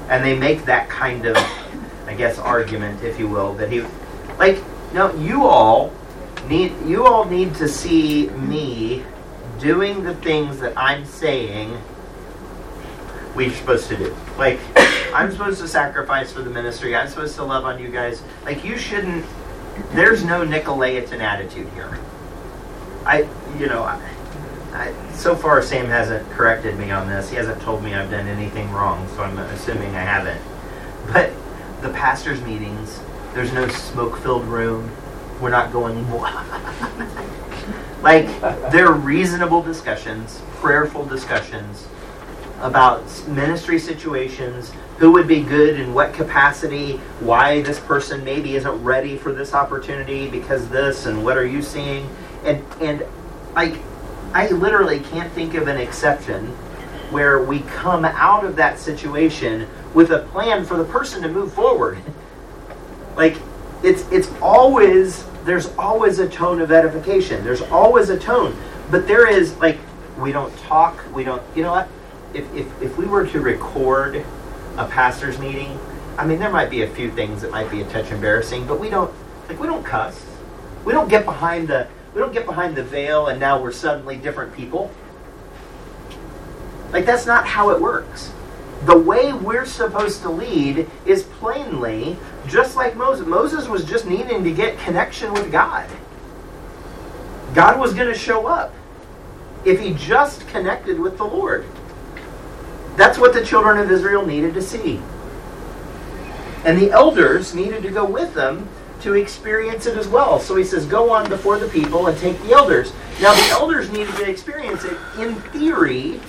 [0.08, 1.36] And they make that kind of,
[2.06, 3.82] I guess, argument, if you will, that he,
[4.38, 4.58] like,
[4.94, 5.92] no, you all
[6.48, 9.04] need, you all need to see me
[9.58, 11.78] doing the things that I'm saying
[13.34, 14.16] we're supposed to do.
[14.38, 14.58] Like,
[15.14, 16.94] I'm supposed to sacrifice for the ministry.
[16.94, 18.22] I'm supposed to love on you guys.
[18.44, 19.24] Like, you shouldn't.
[19.92, 21.98] There's no Nicolaitan attitude here.
[23.04, 24.00] I, you know, I,
[24.72, 27.30] I, so far Sam hasn't corrected me on this.
[27.30, 30.40] He hasn't told me I've done anything wrong, so I'm assuming I haven't.
[31.12, 31.32] But
[31.82, 33.00] the pastors' meetings,
[33.34, 34.90] there's no smoke-filled room.
[35.40, 36.08] We're not going.
[38.02, 41.86] like they're reasonable discussions, prayerful discussions
[42.60, 48.84] about ministry situations, who would be good in what capacity, why this person maybe isn't
[48.84, 52.08] ready for this opportunity because this, and what are you seeing?
[52.44, 53.04] And and
[53.54, 53.76] like
[54.34, 56.48] I literally can't think of an exception
[57.10, 61.52] where we come out of that situation with a plan for the person to move
[61.52, 61.98] forward.
[63.16, 63.36] like
[63.82, 67.42] it's it's always there's always a tone of edification.
[67.42, 68.54] There's always a tone.
[68.90, 69.78] But there is like
[70.18, 71.88] we don't talk, we don't you know what?
[72.34, 74.24] If if, if we were to record
[74.76, 75.78] a pastor's meeting,
[76.18, 78.78] I mean there might be a few things that might be a touch embarrassing, but
[78.78, 79.12] we don't
[79.48, 80.24] like we don't cuss.
[80.84, 84.16] We don't get behind the we don't get behind the veil and now we're suddenly
[84.16, 84.90] different people.
[86.92, 88.32] Like that's not how it works
[88.84, 93.26] the way we're supposed to lead is plainly just like Moses.
[93.26, 95.88] Moses was just needing to get connection with God.
[97.54, 98.74] God was going to show up
[99.64, 101.66] if he just connected with the Lord.
[103.00, 105.00] That's what the children of Israel needed to see.
[106.66, 108.68] And the elders needed to go with them
[109.00, 110.38] to experience it as well.
[110.38, 112.92] So he says, Go on before the people and take the elders.
[113.18, 116.20] Now, the elders needed to experience it in theory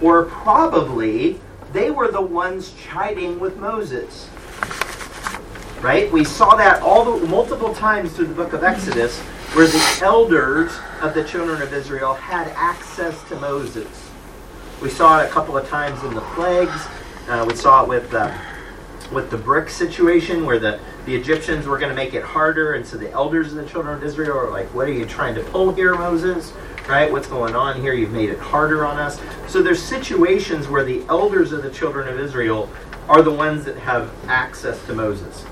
[0.00, 1.40] or probably
[1.72, 4.30] they were the ones chiding with Moses.
[5.80, 6.08] Right?
[6.12, 9.18] We saw that all the multiple times through the book of Exodus
[9.54, 14.03] where the elders of the children of Israel had access to Moses.
[14.84, 16.86] We saw it a couple of times in the plagues.
[17.26, 18.38] Uh, we saw it with the
[19.12, 22.86] with the brick situation where the, the Egyptians were going to make it harder, and
[22.86, 25.42] so the elders of the children of Israel are like, "What are you trying to
[25.44, 26.52] pull here, Moses?"
[26.86, 27.10] right?
[27.10, 27.94] What's going on here?
[27.94, 29.18] You've made it harder on us.
[29.48, 32.68] So there's situations where the elders of the children of Israel
[33.08, 35.46] are the ones that have access to Moses.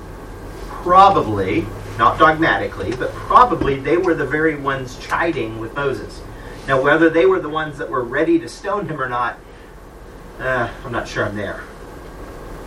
[0.69, 1.65] Probably,
[1.97, 6.21] not dogmatically, but probably they were the very ones chiding with Moses.
[6.67, 9.39] Now, whether they were the ones that were ready to stone him or not,
[10.39, 11.63] uh, I'm not sure I'm there.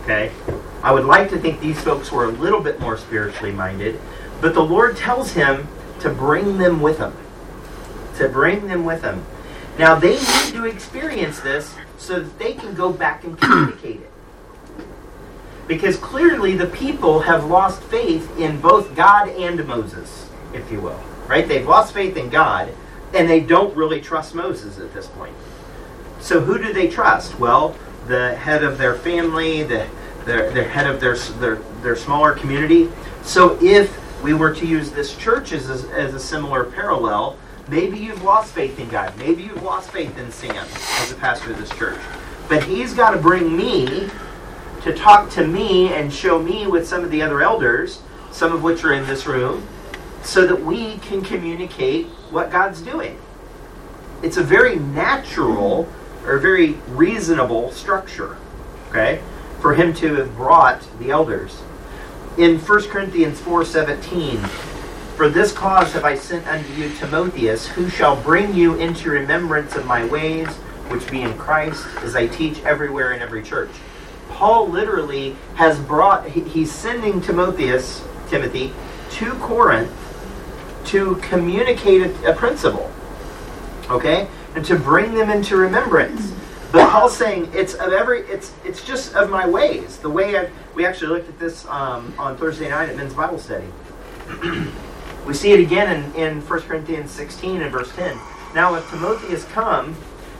[0.02, 0.32] Okay?
[0.82, 4.00] I would like to think these folks were a little bit more spiritually minded,
[4.40, 5.68] but the Lord tells him
[6.00, 7.16] to bring them with him
[8.16, 9.24] to bring them with him.
[9.78, 14.10] Now they need to experience this so that they can go back and communicate it.
[15.66, 21.00] Because clearly the people have lost faith in both God and Moses, if you will.
[21.26, 21.46] Right?
[21.46, 22.72] They've lost faith in God,
[23.16, 25.34] and they don't really trust Moses at this point.
[26.20, 27.38] So who do they trust?
[27.38, 27.76] Well,
[28.06, 29.86] the head of their family, the,
[30.24, 32.90] the, head of their, their, their smaller community.
[33.22, 37.98] So if we were to use this church as a, as a similar parallel, Maybe
[37.98, 39.16] you've lost faith in God.
[39.18, 41.98] Maybe you've lost faith in Sam as a pastor of this church.
[42.48, 44.08] But he's got to bring me
[44.82, 48.62] to talk to me and show me with some of the other elders, some of
[48.62, 49.66] which are in this room,
[50.22, 53.18] so that we can communicate what God's doing.
[54.22, 55.88] It's a very natural
[56.24, 58.36] or very reasonable structure,
[58.90, 59.22] okay,
[59.60, 61.62] for him to have brought the elders.
[62.36, 64.38] In 1 Corinthians 4:17,
[65.16, 69.74] for this cause have I sent unto you Timotheus, who shall bring you into remembrance
[69.74, 70.48] of my ways,
[70.88, 73.70] which be in Christ, as I teach everywhere in every church.
[74.28, 78.74] Paul literally has brought, he's sending Timotheus, Timothy,
[79.12, 79.90] to Corinth
[80.86, 82.90] to communicate a, a principle.
[83.90, 84.28] Okay?
[84.54, 86.32] And to bring them into remembrance.
[86.72, 89.98] But Paul's saying it's of every it's it's just of my ways.
[89.98, 93.38] The way I we actually looked at this um, on Thursday night at men's Bible
[93.38, 93.66] study.
[95.26, 98.16] We see it again in, in 1 Corinthians 16 and verse 10.
[98.54, 99.96] Now, if Timothy has come,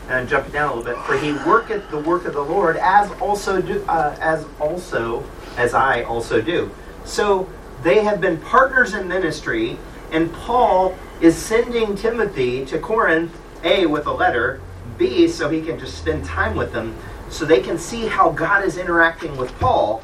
[0.08, 2.76] and jump it down a little bit, for he worketh the work of the Lord,
[2.76, 5.24] as also do, uh, as also
[5.56, 6.70] as I also do.
[7.04, 7.48] So
[7.82, 9.78] they have been partners in ministry,
[10.16, 14.62] and Paul is sending Timothy to Corinth, A, with a letter,
[14.96, 16.96] B, so he can just spend time with them,
[17.28, 20.02] so they can see how God is interacting with Paul,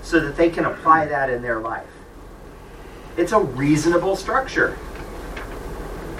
[0.00, 1.86] so that they can apply that in their life.
[3.18, 4.78] It's a reasonable structure.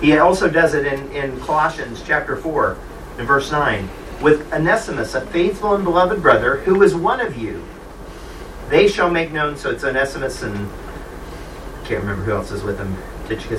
[0.02, 2.76] He also does it in, in Colossians chapter 4,
[3.18, 3.88] in verse 9,
[4.20, 7.64] with Onesimus, a faithful and beloved brother, who is one of you.
[8.68, 12.78] They shall make known, so it's Onesimus and I can't remember who else is with
[12.78, 12.94] him,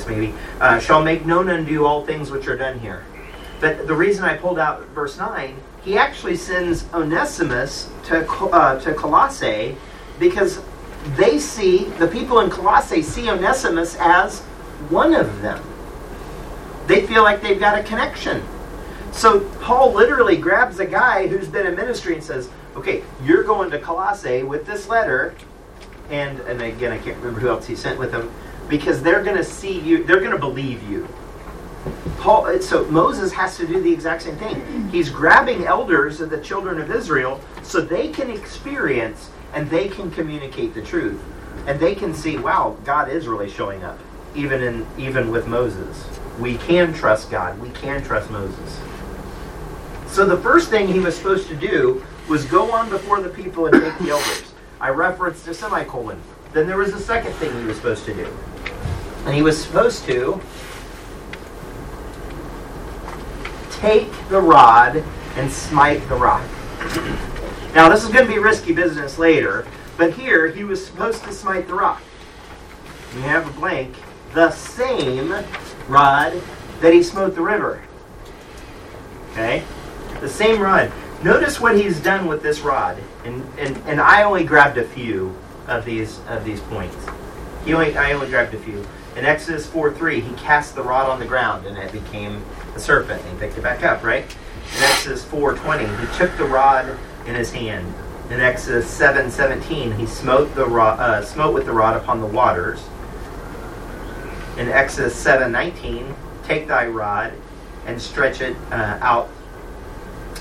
[0.07, 3.03] Maybe, uh, shall make known unto you all things which are done here.
[3.59, 8.93] But the reason I pulled out verse 9, he actually sends Onesimus to, uh, to
[8.93, 9.77] Colossae
[10.19, 10.61] because
[11.15, 14.41] they see, the people in Colossae see Onesimus as
[14.89, 15.63] one of them.
[16.87, 18.43] They feel like they've got a connection.
[19.11, 23.69] So Paul literally grabs a guy who's been in ministry and says, okay, you're going
[23.71, 25.35] to Colossae with this letter,
[26.09, 28.31] and and again I can't remember who else he sent with him,
[28.71, 31.07] because they're going to see you, they're going to believe you.
[32.19, 34.89] Paul, uh, so Moses has to do the exact same thing.
[34.89, 40.09] He's grabbing elders of the children of Israel so they can experience and they can
[40.09, 41.21] communicate the truth,
[41.67, 43.99] and they can see, wow, God is really showing up,
[44.33, 46.07] even in even with Moses.
[46.39, 47.59] We can trust God.
[47.59, 48.79] We can trust Moses.
[50.07, 53.65] So the first thing he was supposed to do was go on before the people
[53.65, 54.53] and take the elders.
[54.79, 56.21] I referenced a semicolon.
[56.53, 58.33] Then there was a second thing he was supposed to do.
[59.25, 60.41] And he was supposed to
[63.71, 65.03] take the rod
[65.35, 66.43] and smite the rock.
[67.73, 69.65] Now, this is going to be risky business later,
[69.97, 72.01] but here he was supposed to smite the rock.
[73.15, 73.95] We have a blank.
[74.33, 75.31] The same
[75.87, 76.41] rod
[76.81, 77.81] that he smote the river.
[79.31, 79.63] Okay?
[80.19, 80.91] The same rod.
[81.23, 82.97] Notice what he's done with this rod.
[83.23, 85.35] And, and, and I only grabbed a few
[85.67, 86.95] of these of these points.
[87.63, 88.85] He only I only grabbed a few.
[89.15, 92.43] In Exodus 4 3, he cast the rod on the ground and it became
[92.75, 93.21] a serpent.
[93.21, 94.25] And he picked it back up, right?
[94.77, 97.93] In Exodus 4 20, he took the rod in his hand.
[98.29, 102.27] In Exodus 7 17, he smote, the rod, uh, smote with the rod upon the
[102.27, 102.81] waters.
[104.57, 107.33] In Exodus 7 19, take thy rod
[107.85, 109.29] and stretch it uh, out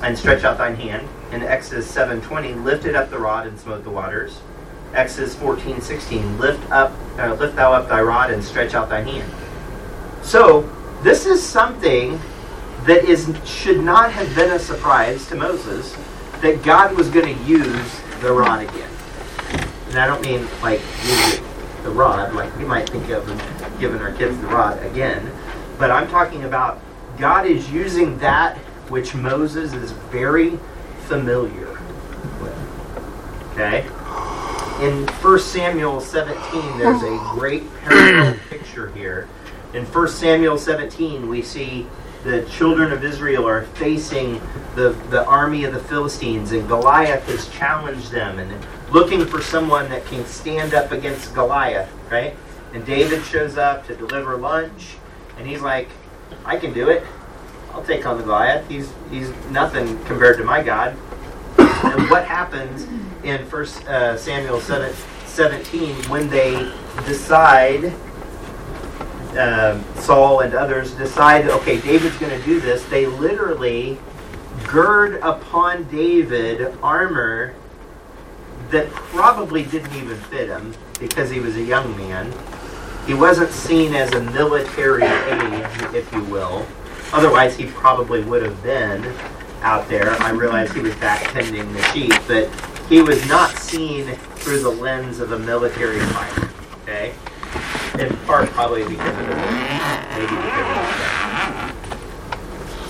[0.03, 1.09] and stretch out thine hand.
[1.33, 4.41] In Exodus 7:20, lifted up the rod and smote the waters.
[4.95, 9.31] Exodus 14:16, lift up, uh, lift thou up thy rod and stretch out thy hand.
[10.23, 10.69] So
[11.03, 12.21] this is something
[12.87, 15.97] that is should not have been a surprise to Moses
[16.41, 18.91] that God was going to use the rod again.
[19.89, 21.45] And I don't mean like using
[21.83, 23.27] the rod, like we might think of
[23.79, 25.31] giving our kids the rod again,
[25.79, 26.81] but I'm talking about
[27.19, 28.57] God is using that
[28.89, 30.59] which Moses is very
[31.07, 31.79] familiar
[32.41, 33.51] with.
[33.53, 33.87] Okay?
[34.81, 39.29] In 1 Samuel 17, there's a great parallel picture here.
[39.75, 41.87] In 1 Samuel 17, we see
[42.25, 44.41] the children of Israel are facing
[44.77, 49.91] the, the army of the Philistines, and Goliath has challenged them and looking for someone
[49.91, 52.35] that can stand up against Goliath, right?
[52.73, 54.97] And David shows up to deliver lunch,
[55.37, 55.91] and he's like,
[56.47, 57.05] I can do it.
[57.73, 58.67] I'll take on the Goliath.
[58.67, 60.97] He's he's nothing compared to my God.
[61.59, 62.87] And what happens
[63.25, 64.95] in First uh, Samuel 7,
[65.27, 66.71] 17 when they
[67.07, 67.93] decide,
[69.37, 72.85] uh, Saul and others decide, okay, David's going to do this.
[72.87, 73.99] They literally
[74.67, 77.55] gird upon David armor
[78.71, 82.33] that probably didn't even fit him because he was a young man.
[83.07, 86.67] He wasn't seen as a military age, if you will.
[87.13, 89.03] Otherwise, he probably would have been
[89.63, 90.11] out there.
[90.23, 92.49] I realize he was back tending the sheep, but
[92.91, 96.51] he was not seen through the lens of a military fighter.
[96.83, 97.15] Okay,
[97.99, 101.75] in part probably because of the maybe because of that.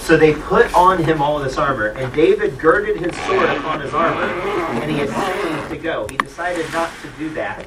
[0.01, 3.93] So they put on him all this armor, and David girded his sword upon his
[3.93, 6.09] armor, and he had to go.
[6.09, 7.67] He decided not to do that.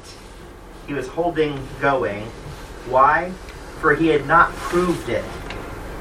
[0.88, 2.24] He was holding going.
[2.88, 3.30] Why?
[3.80, 5.24] For he had not proved it.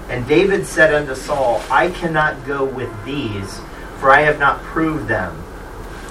[0.10, 3.62] And David said unto Saul, I cannot go with these,
[4.00, 5.42] for I have not proved them.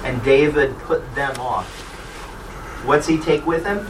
[0.03, 1.67] And David put them off.
[2.85, 3.87] What's he take with him?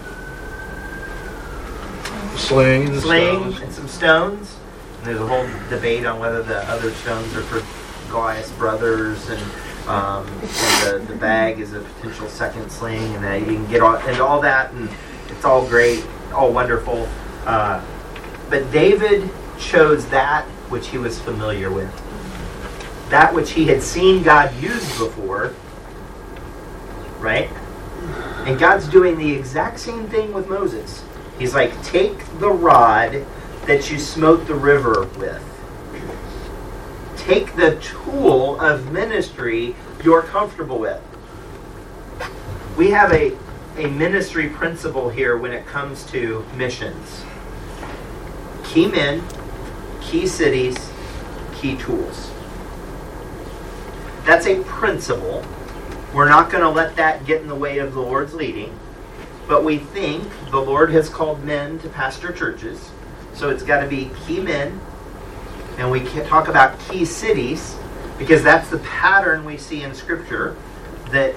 [2.38, 3.62] Sling and Sling stones.
[3.62, 4.58] and some stones.
[4.98, 7.62] And there's a whole debate on whether the other stones are for
[8.12, 9.42] Goliath's brothers, and,
[9.88, 13.82] um, and the, the bag is a potential second sling, and that you can get
[13.82, 14.90] all, into all that, and
[15.30, 17.08] it's all great, all wonderful.
[17.46, 17.84] Uh,
[18.50, 21.92] but David chose that which he was familiar with,
[23.10, 25.56] that which he had seen God use before,
[27.24, 27.50] right?
[28.46, 31.04] And God's doing the exact same thing with Moses.
[31.40, 33.26] He's like, take the rod
[33.66, 35.42] that you smote the river with.
[37.18, 41.02] Take the tool of ministry you're comfortable with.
[42.78, 43.38] We have a,
[43.78, 47.24] a ministry principle here when it comes to missions
[48.74, 49.22] key men,
[50.02, 50.76] key cities,
[51.54, 52.32] key tools.
[54.26, 55.46] That's a principle.
[56.14, 58.78] We're not going to let that get in the way of the Lord's leading.
[59.48, 62.92] But we think the Lord has called men to pastor churches.
[63.34, 64.80] So it's got to be key men.
[65.78, 67.76] And we talk about key cities
[68.20, 70.56] because that's the pattern we see in Scripture
[71.10, 71.34] that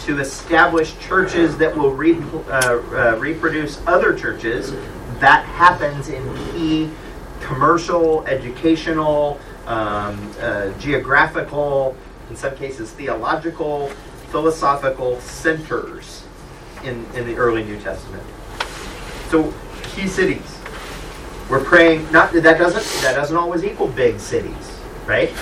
[0.00, 4.72] to establish churches that will re, uh, uh, reproduce other churches,
[5.20, 6.90] that happens in key
[7.40, 11.96] commercial, educational, um, uh, geographical,
[12.30, 13.88] in some cases theological,
[14.30, 16.24] philosophical centers
[16.84, 18.22] in, in the early New Testament.
[19.28, 19.52] So
[19.82, 20.58] key cities.
[21.48, 25.32] We're praying not that doesn't that doesn't always equal big cities, right?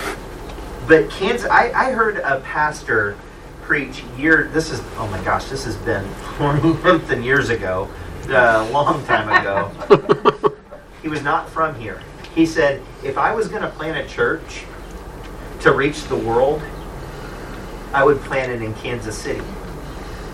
[0.86, 3.16] But Kansas I, I heard a pastor
[3.62, 6.06] preach year this is oh my gosh, this has been
[6.82, 7.88] something years ago,
[8.28, 10.54] a long time ago.
[11.02, 12.02] he was not from here.
[12.34, 14.64] He said, if I was gonna plant a church
[15.60, 16.62] to reach the world,
[17.94, 19.44] I would plant it in Kansas City.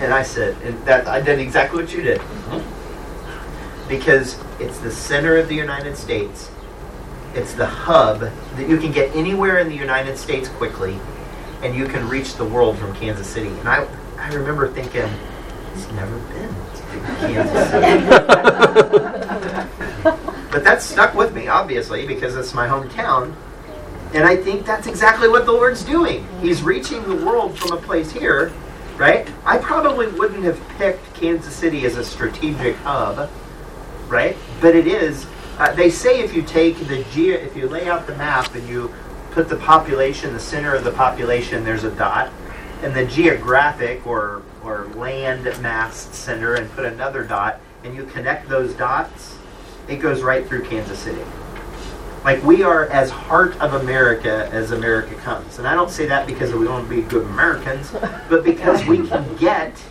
[0.01, 2.19] And I said, and that I did exactly what you did.
[2.19, 3.87] Mm-hmm.
[3.87, 6.51] Because it's the center of the United States.
[7.35, 10.99] It's the hub that you can get anywhere in the United States quickly,
[11.63, 13.49] and you can reach the world from Kansas City.
[13.49, 13.87] And I,
[14.17, 15.09] I remember thinking,
[15.75, 16.83] he's never been to
[17.21, 18.07] Kansas City.
[20.51, 23.35] but that stuck with me, obviously, because it's my hometown.
[24.13, 26.27] And I think that's exactly what the Lord's doing.
[26.41, 28.53] He's reaching the world from a place here,
[28.97, 29.31] right?
[29.45, 33.31] I probably wouldn't have picked Kansas City as a strategic hub,
[34.09, 34.37] right?
[34.61, 35.27] But it is.
[35.59, 38.69] Uh, they say if you take the ge- if you lay out the map and
[38.69, 38.93] you
[39.31, 42.33] put the population, the center of the population, there's a dot,
[42.83, 48.49] and the geographic or or land mass center, and put another dot, and you connect
[48.49, 49.37] those dots,
[49.89, 51.23] it goes right through Kansas City.
[52.25, 55.59] Like we are as heart of America as America comes.
[55.59, 57.93] And I don't say that because we want to be good Americans,
[58.29, 59.83] but because we can get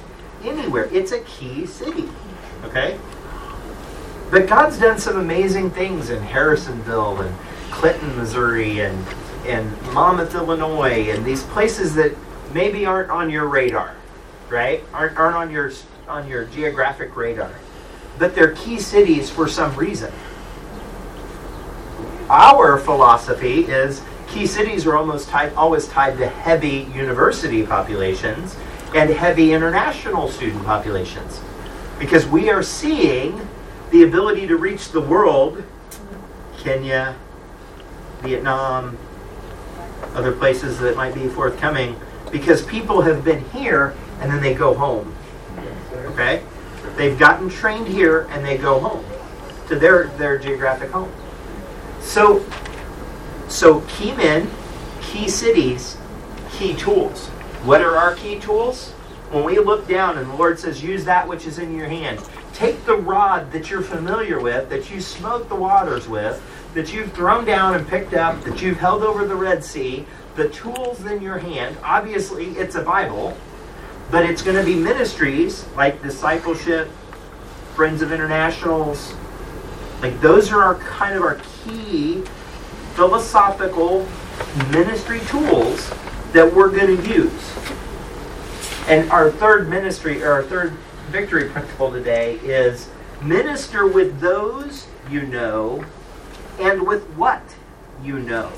[0.44, 0.88] anywhere.
[0.92, 2.08] It's a key city.
[2.66, 3.00] Okay?
[4.30, 7.36] But God's done some amazing things in Harrisonville and
[7.72, 9.06] Clinton, Missouri and
[9.48, 12.14] and Monmouth, Illinois, and these places that
[12.54, 13.96] maybe aren't on your radar,
[14.50, 14.84] right?
[14.94, 15.72] Aren't, aren't on your
[16.08, 17.52] on your geographic radar.
[18.20, 20.12] But they're key cities for some reason
[22.30, 28.56] our philosophy is key cities are almost tied, always tied to heavy university populations
[28.96, 31.42] and heavy international student populations
[31.98, 33.48] because we are seeing
[33.92, 35.64] the ability to reach the world
[36.58, 37.16] Kenya,
[38.22, 38.98] Vietnam,
[40.14, 42.00] other places that might be forthcoming
[42.32, 45.16] because people have been here and then they go home.
[45.94, 46.44] Okay?
[46.96, 49.06] They've gotten trained here and they go home
[49.68, 51.12] to their, their geographic home.
[52.02, 52.46] So,
[53.48, 54.50] so key men,
[55.02, 55.98] key cities,
[56.52, 57.28] key tools.
[57.64, 58.92] What are our key tools?
[59.32, 62.20] When we look down and the Lord says, use that which is in your hand.
[62.54, 66.42] Take the rod that you're familiar with, that you smote the waters with,
[66.74, 70.50] that you've thrown down and picked up, that you've held over the Red Sea, the
[70.50, 71.78] tools in your hand.
[71.84, 73.38] Obviously, it's a Bible,
[74.10, 76.88] but it's going to be ministries like discipleship,
[77.76, 79.14] Friends of Internationals.
[80.02, 82.24] Like those are our kind of our key
[82.94, 84.08] philosophical
[84.72, 85.90] ministry tools
[86.34, 87.54] that we're going to use.
[88.88, 90.74] And our third ministry, or our third
[91.10, 92.90] victory principle today is
[93.22, 95.84] minister with those you know
[96.60, 97.42] and with what
[98.04, 98.52] you know.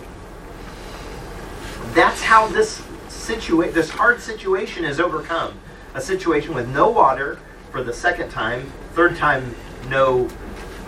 [1.94, 5.60] That's how this situa- this hard situation is overcome.
[5.94, 7.40] A situation with no water
[7.72, 9.56] for the second time, third time
[9.90, 10.30] no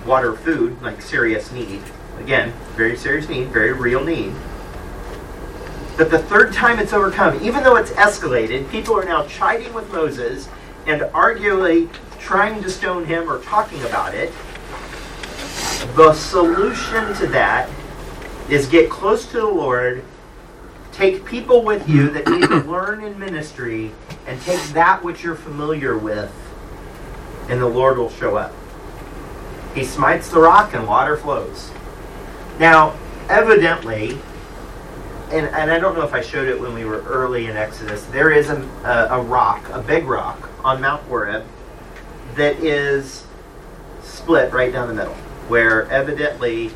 [0.05, 1.81] water, food, like serious need.
[2.19, 4.33] Again, very serious need, very real need.
[5.97, 9.91] But the third time it's overcome, even though it's escalated, people are now chiding with
[9.91, 10.49] Moses
[10.87, 11.89] and arguably
[12.19, 14.31] trying to stone him or talking about it.
[15.95, 17.69] The solution to that
[18.49, 20.03] is get close to the Lord,
[20.91, 23.91] take people with you that need to learn in ministry,
[24.25, 26.31] and take that which you're familiar with,
[27.49, 28.53] and the Lord will show up.
[29.75, 31.71] He smites the rock and water flows.
[32.59, 32.97] Now,
[33.29, 34.17] evidently,
[35.31, 38.05] and, and I don't know if I showed it when we were early in Exodus,
[38.07, 41.45] there is a, a, a rock, a big rock on Mount Horeb
[42.35, 43.25] that is
[44.03, 45.15] split right down the middle,
[45.47, 46.71] where evidently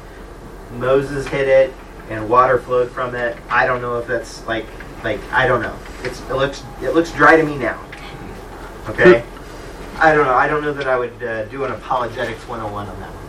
[0.73, 1.73] Moses hit it
[2.09, 3.37] and water flowed from it.
[3.49, 4.65] I don't know if that's like
[5.03, 5.77] like I don't know.
[6.03, 7.83] It's it looks it looks dry to me now.
[8.89, 9.23] Okay.
[9.99, 10.33] I don't know.
[10.33, 13.26] I don't know that I would uh, do an apologetics 101 on that one.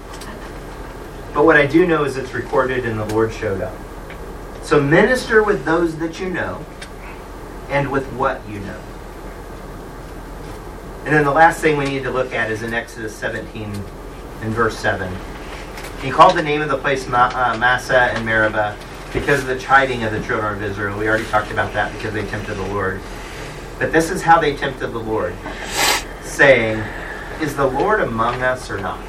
[1.34, 3.76] But what I do know is it's recorded and the Lord showed up.
[4.62, 6.64] So minister with those that you know
[7.68, 8.80] and with what you know.
[11.04, 13.72] And then the last thing we need to look at is in Exodus 17
[14.42, 15.10] in verse 7.
[16.02, 18.76] He called the name of the place uh, Massah and Meribah
[19.12, 20.98] because of the chiding of the children of Israel.
[20.98, 23.00] We already talked about that because they tempted the Lord.
[23.78, 25.34] But this is how they tempted the Lord,
[26.22, 26.82] saying,
[27.40, 29.00] Is the Lord among us or not?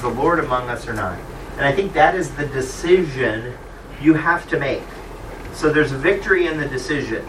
[0.00, 1.18] The Lord among us or not?
[1.56, 3.54] And I think that is the decision
[4.00, 4.82] you have to make.
[5.52, 7.28] So there's a victory in the decision.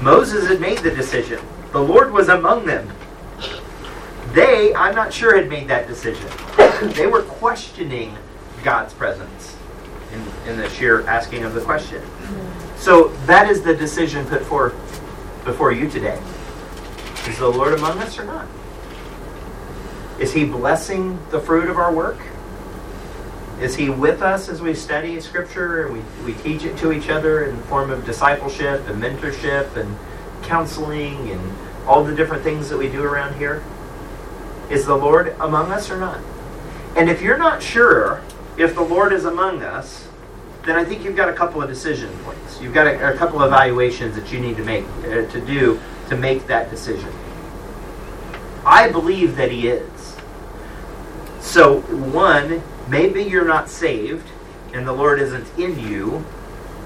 [0.00, 1.40] Moses had made the decision.
[1.72, 2.90] The Lord was among them.
[4.32, 6.28] They, I'm not sure, had made that decision.
[6.94, 8.16] they were questioning
[8.62, 9.56] God's presence
[10.12, 12.02] in, in the sheer asking of the question.
[12.76, 14.74] So that is the decision put forth
[15.44, 16.20] before you today.
[17.26, 18.46] Is the Lord among us or not?
[20.18, 22.18] Is He blessing the fruit of our work?
[23.60, 27.08] Is He with us as we study Scripture and we, we teach it to each
[27.08, 29.96] other in the form of discipleship and mentorship and
[30.42, 31.56] counseling and
[31.86, 33.62] all the different things that we do around here?
[34.70, 36.20] Is the Lord among us or not?
[36.96, 38.22] And if you're not sure
[38.56, 40.08] if the Lord is among us,
[40.64, 42.60] then I think you've got a couple of decision points.
[42.60, 45.80] You've got a, a couple of evaluations that you need to make uh, to do
[46.08, 47.12] to make that decision.
[48.64, 49.91] I believe that He is.
[51.52, 54.26] So, one, maybe you're not saved
[54.72, 56.24] and the Lord isn't in you,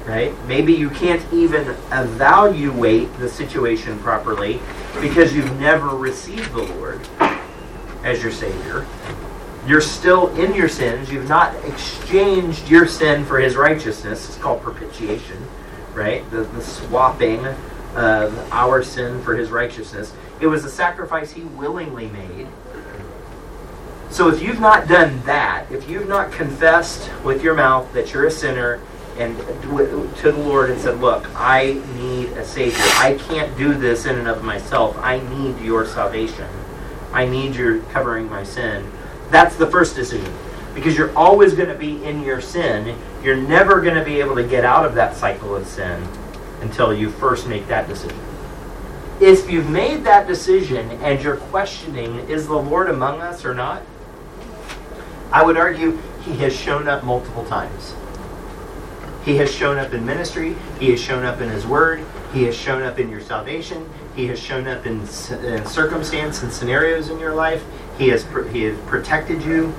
[0.05, 0.35] right?
[0.49, 4.59] Maybe you can't even evaluate the situation properly
[5.01, 7.01] because you've never received the Lord
[8.03, 8.85] as your Savior.
[9.69, 11.13] You're still in your sins.
[11.13, 14.29] You've not exchanged your sin for His righteousness.
[14.29, 15.47] It's called propitiation,
[15.95, 16.29] right?
[16.33, 17.47] The, the swapping
[17.95, 20.13] of our sin for His righteousness.
[20.41, 22.49] It was a sacrifice He willingly made.
[24.17, 28.25] So if you've not done that, if you've not confessed with your mouth that you're
[28.25, 28.81] a sinner
[29.19, 32.83] and to the Lord and said, Look, I need a Savior.
[32.95, 34.97] I can't do this in and of myself.
[35.01, 36.49] I need your salvation.
[37.13, 38.91] I need your covering my sin.
[39.29, 40.33] That's the first decision.
[40.75, 42.99] Because you're always going to be in your sin.
[43.23, 46.03] You're never going to be able to get out of that cycle of sin
[46.63, 48.19] until you first make that decision.
[49.21, 53.83] If you've made that decision and you're questioning, is the Lord among us or not?
[55.33, 57.95] I would argue he has shown up multiple times.
[59.25, 60.55] He has shown up in ministry.
[60.79, 62.05] He has shown up in his word.
[62.33, 63.89] He has shown up in your salvation.
[64.15, 67.65] He has shown up in, in uh, circumstance and scenarios in your life.
[67.99, 69.75] He has he has protected you.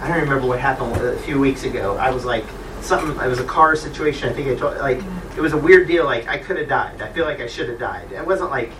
[0.00, 1.98] I don't remember what happened a few weeks ago.
[1.98, 2.44] I was like
[2.80, 3.10] something.
[3.22, 4.30] It was a car situation.
[4.30, 5.02] I think I told like
[5.36, 6.04] it was a weird deal.
[6.06, 7.02] Like I could have died.
[7.02, 8.10] I feel like I should have died.
[8.10, 8.72] It wasn't like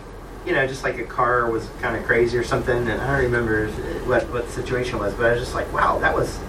[0.51, 2.77] you know just like a car was kind of crazy or something.
[2.77, 3.69] And I don't remember
[4.09, 6.41] what what the situation was, but I was just like, wow, that was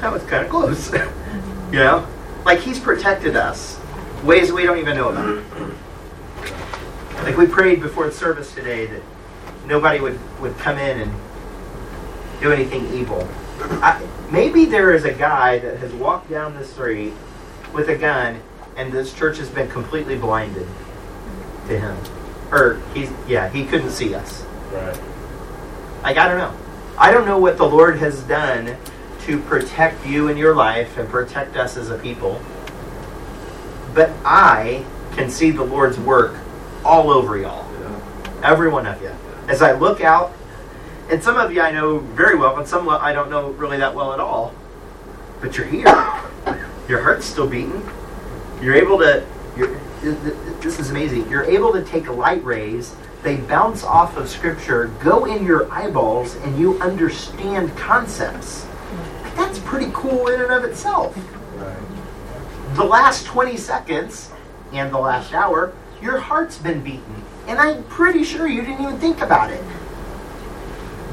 [0.00, 0.90] that was kind of close.
[1.28, 1.74] Mm-hmm.
[1.74, 2.06] you know,
[2.46, 3.78] like he's protected us
[4.24, 5.44] ways we don't even know about.
[7.22, 9.02] Like we prayed before the service today that
[9.66, 11.12] nobody would, would come in and
[12.40, 13.28] do anything evil.
[13.60, 17.12] I, maybe there is a guy that has walked down the street
[17.74, 18.40] with a gun
[18.76, 20.66] and this church has been completely blinded
[21.66, 22.17] to him.
[22.50, 24.44] Or he's yeah, he couldn't see us.
[24.72, 25.00] Right.
[26.02, 26.54] Like I don't know.
[26.96, 28.76] I don't know what the Lord has done
[29.22, 32.40] to protect you in your life and protect us as a people.
[33.94, 36.34] But I can see the Lord's work
[36.84, 37.70] all over y'all.
[37.80, 38.40] Yeah.
[38.42, 39.12] Every one of you.
[39.48, 40.32] As I look out,
[41.10, 43.94] and some of you I know very well, and some I don't know really that
[43.94, 44.54] well at all.
[45.40, 45.84] But you're here.
[46.88, 47.88] Your heart's still beating.
[48.60, 49.24] You're able to.
[49.56, 49.78] You're,
[50.60, 51.28] this is amazing.
[51.28, 52.94] You're able to take light rays.
[53.22, 58.66] They bounce off of scripture, go in your eyeballs, and you understand concepts.
[59.34, 61.16] That's pretty cool in and of itself.
[61.56, 62.76] Right.
[62.76, 64.30] The last 20 seconds
[64.72, 67.24] and the last hour, your heart's been beaten.
[67.46, 69.62] And I'm pretty sure you didn't even think about it.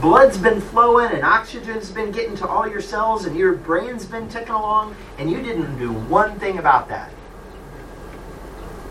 [0.02, 4.30] Blood's been flowing and oxygen's been getting to all your cells and your brain's been
[4.30, 7.12] ticking along, and you didn't do one thing about that.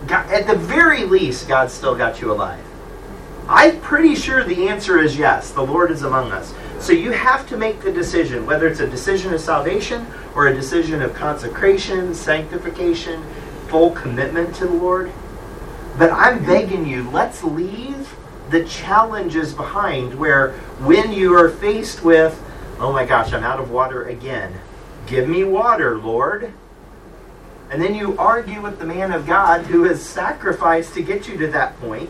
[0.06, 2.64] God, at the very least, God still got you alive.
[3.48, 6.54] I'm pretty sure the answer is yes, the Lord is among us.
[6.78, 10.54] So you have to make the decision, whether it's a decision of salvation or a
[10.54, 13.22] decision of consecration, sanctification,
[13.68, 15.12] full commitment to the Lord.
[15.98, 18.16] But I'm begging you, let's leave
[18.50, 22.42] the challenges behind where when you are faced with,
[22.78, 24.54] oh my gosh, I'm out of water again.
[25.06, 26.52] Give me water, Lord.
[27.74, 31.36] And then you argue with the man of God who has sacrificed to get you
[31.38, 32.08] to that point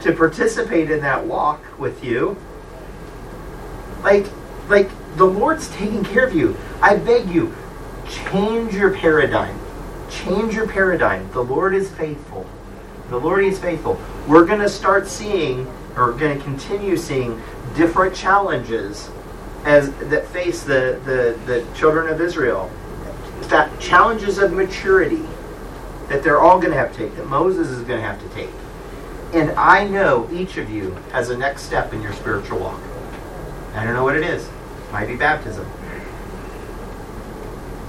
[0.00, 2.38] to participate in that walk with you.
[4.02, 4.24] Like,
[4.70, 6.56] like the Lord's taking care of you.
[6.80, 7.54] I beg you,
[8.08, 9.60] change your paradigm.
[10.08, 11.30] Change your paradigm.
[11.32, 12.46] The Lord is faithful.
[13.10, 14.00] The Lord is faithful.
[14.26, 17.42] We're going to start seeing, or going to continue seeing,
[17.76, 19.10] different challenges
[19.66, 22.70] as that face the, the, the children of Israel.
[23.48, 25.22] That challenges of maturity
[26.08, 28.28] that they're all going to have to take, that Moses is going to have to
[28.34, 28.50] take.
[29.32, 32.80] And I know each of you has a next step in your spiritual walk.
[33.74, 34.48] I don't know what it is.
[34.92, 35.66] Might be baptism.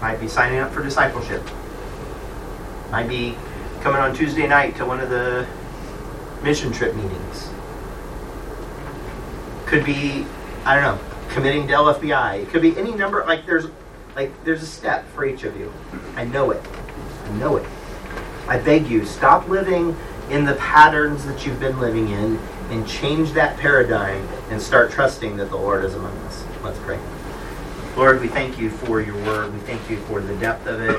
[0.02, 1.44] Might be signing up for discipleship.
[2.92, 3.36] Might be
[3.82, 5.48] coming on Tuesday night to one of the
[6.44, 7.50] mission trip meetings.
[9.66, 10.26] Could be,
[10.66, 12.44] I don't know, committing to LFBI.
[12.44, 13.24] It could be any number.
[13.26, 13.68] Like there's,
[14.18, 15.72] like there's a step for each of you.
[16.16, 16.62] I know it.
[17.26, 17.66] I know it.
[18.48, 19.96] I beg you, stop living
[20.32, 22.40] in the patterns that you've been living in
[22.72, 26.44] and change that paradigm and start trusting that the Lord is among us.
[26.64, 27.00] Let's pray.
[27.96, 29.54] Lord, we thank you for your word.
[29.54, 30.98] We thank you for the depth of it.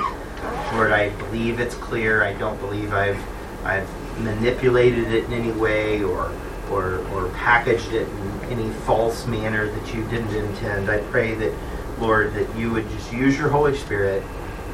[0.73, 2.23] Lord, I believe it's clear.
[2.23, 3.21] I don't believe I've
[3.64, 3.89] I've
[4.21, 6.33] manipulated it in any way or
[6.71, 10.91] or, or packaged it in any false manner that you didn't intend.
[10.91, 11.53] I pray that,
[12.01, 14.23] Lord, that you would just use your Holy Spirit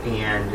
[0.05, 0.51] and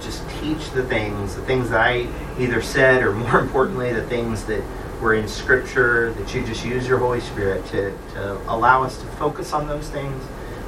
[0.00, 2.06] just teach the things, the things that I
[2.38, 4.62] either said, or more importantly, the things that
[5.00, 9.06] were in Scripture, that you just use your Holy Spirit to, to allow us to
[9.06, 10.24] focus on those things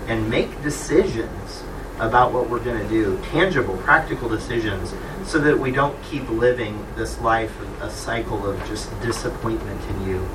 [0.09, 1.63] and make decisions
[1.99, 4.95] about what we're going to do, tangible, practical decisions,
[5.25, 10.29] so that we don't keep living this life, a cycle of just disappointment in you,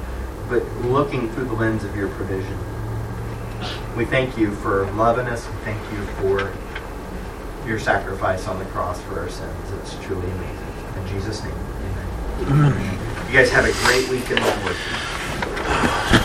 [0.50, 2.58] but looking through the lens of your provision.
[3.96, 5.46] We thank you for loving us.
[5.48, 6.54] We thank you for
[7.68, 9.72] your sacrifice on the cross for our sins.
[9.82, 10.58] It's truly amazing.
[10.98, 11.54] In Jesus' name,
[12.40, 13.28] amen.
[13.28, 16.18] You guys have a great week in the Lord.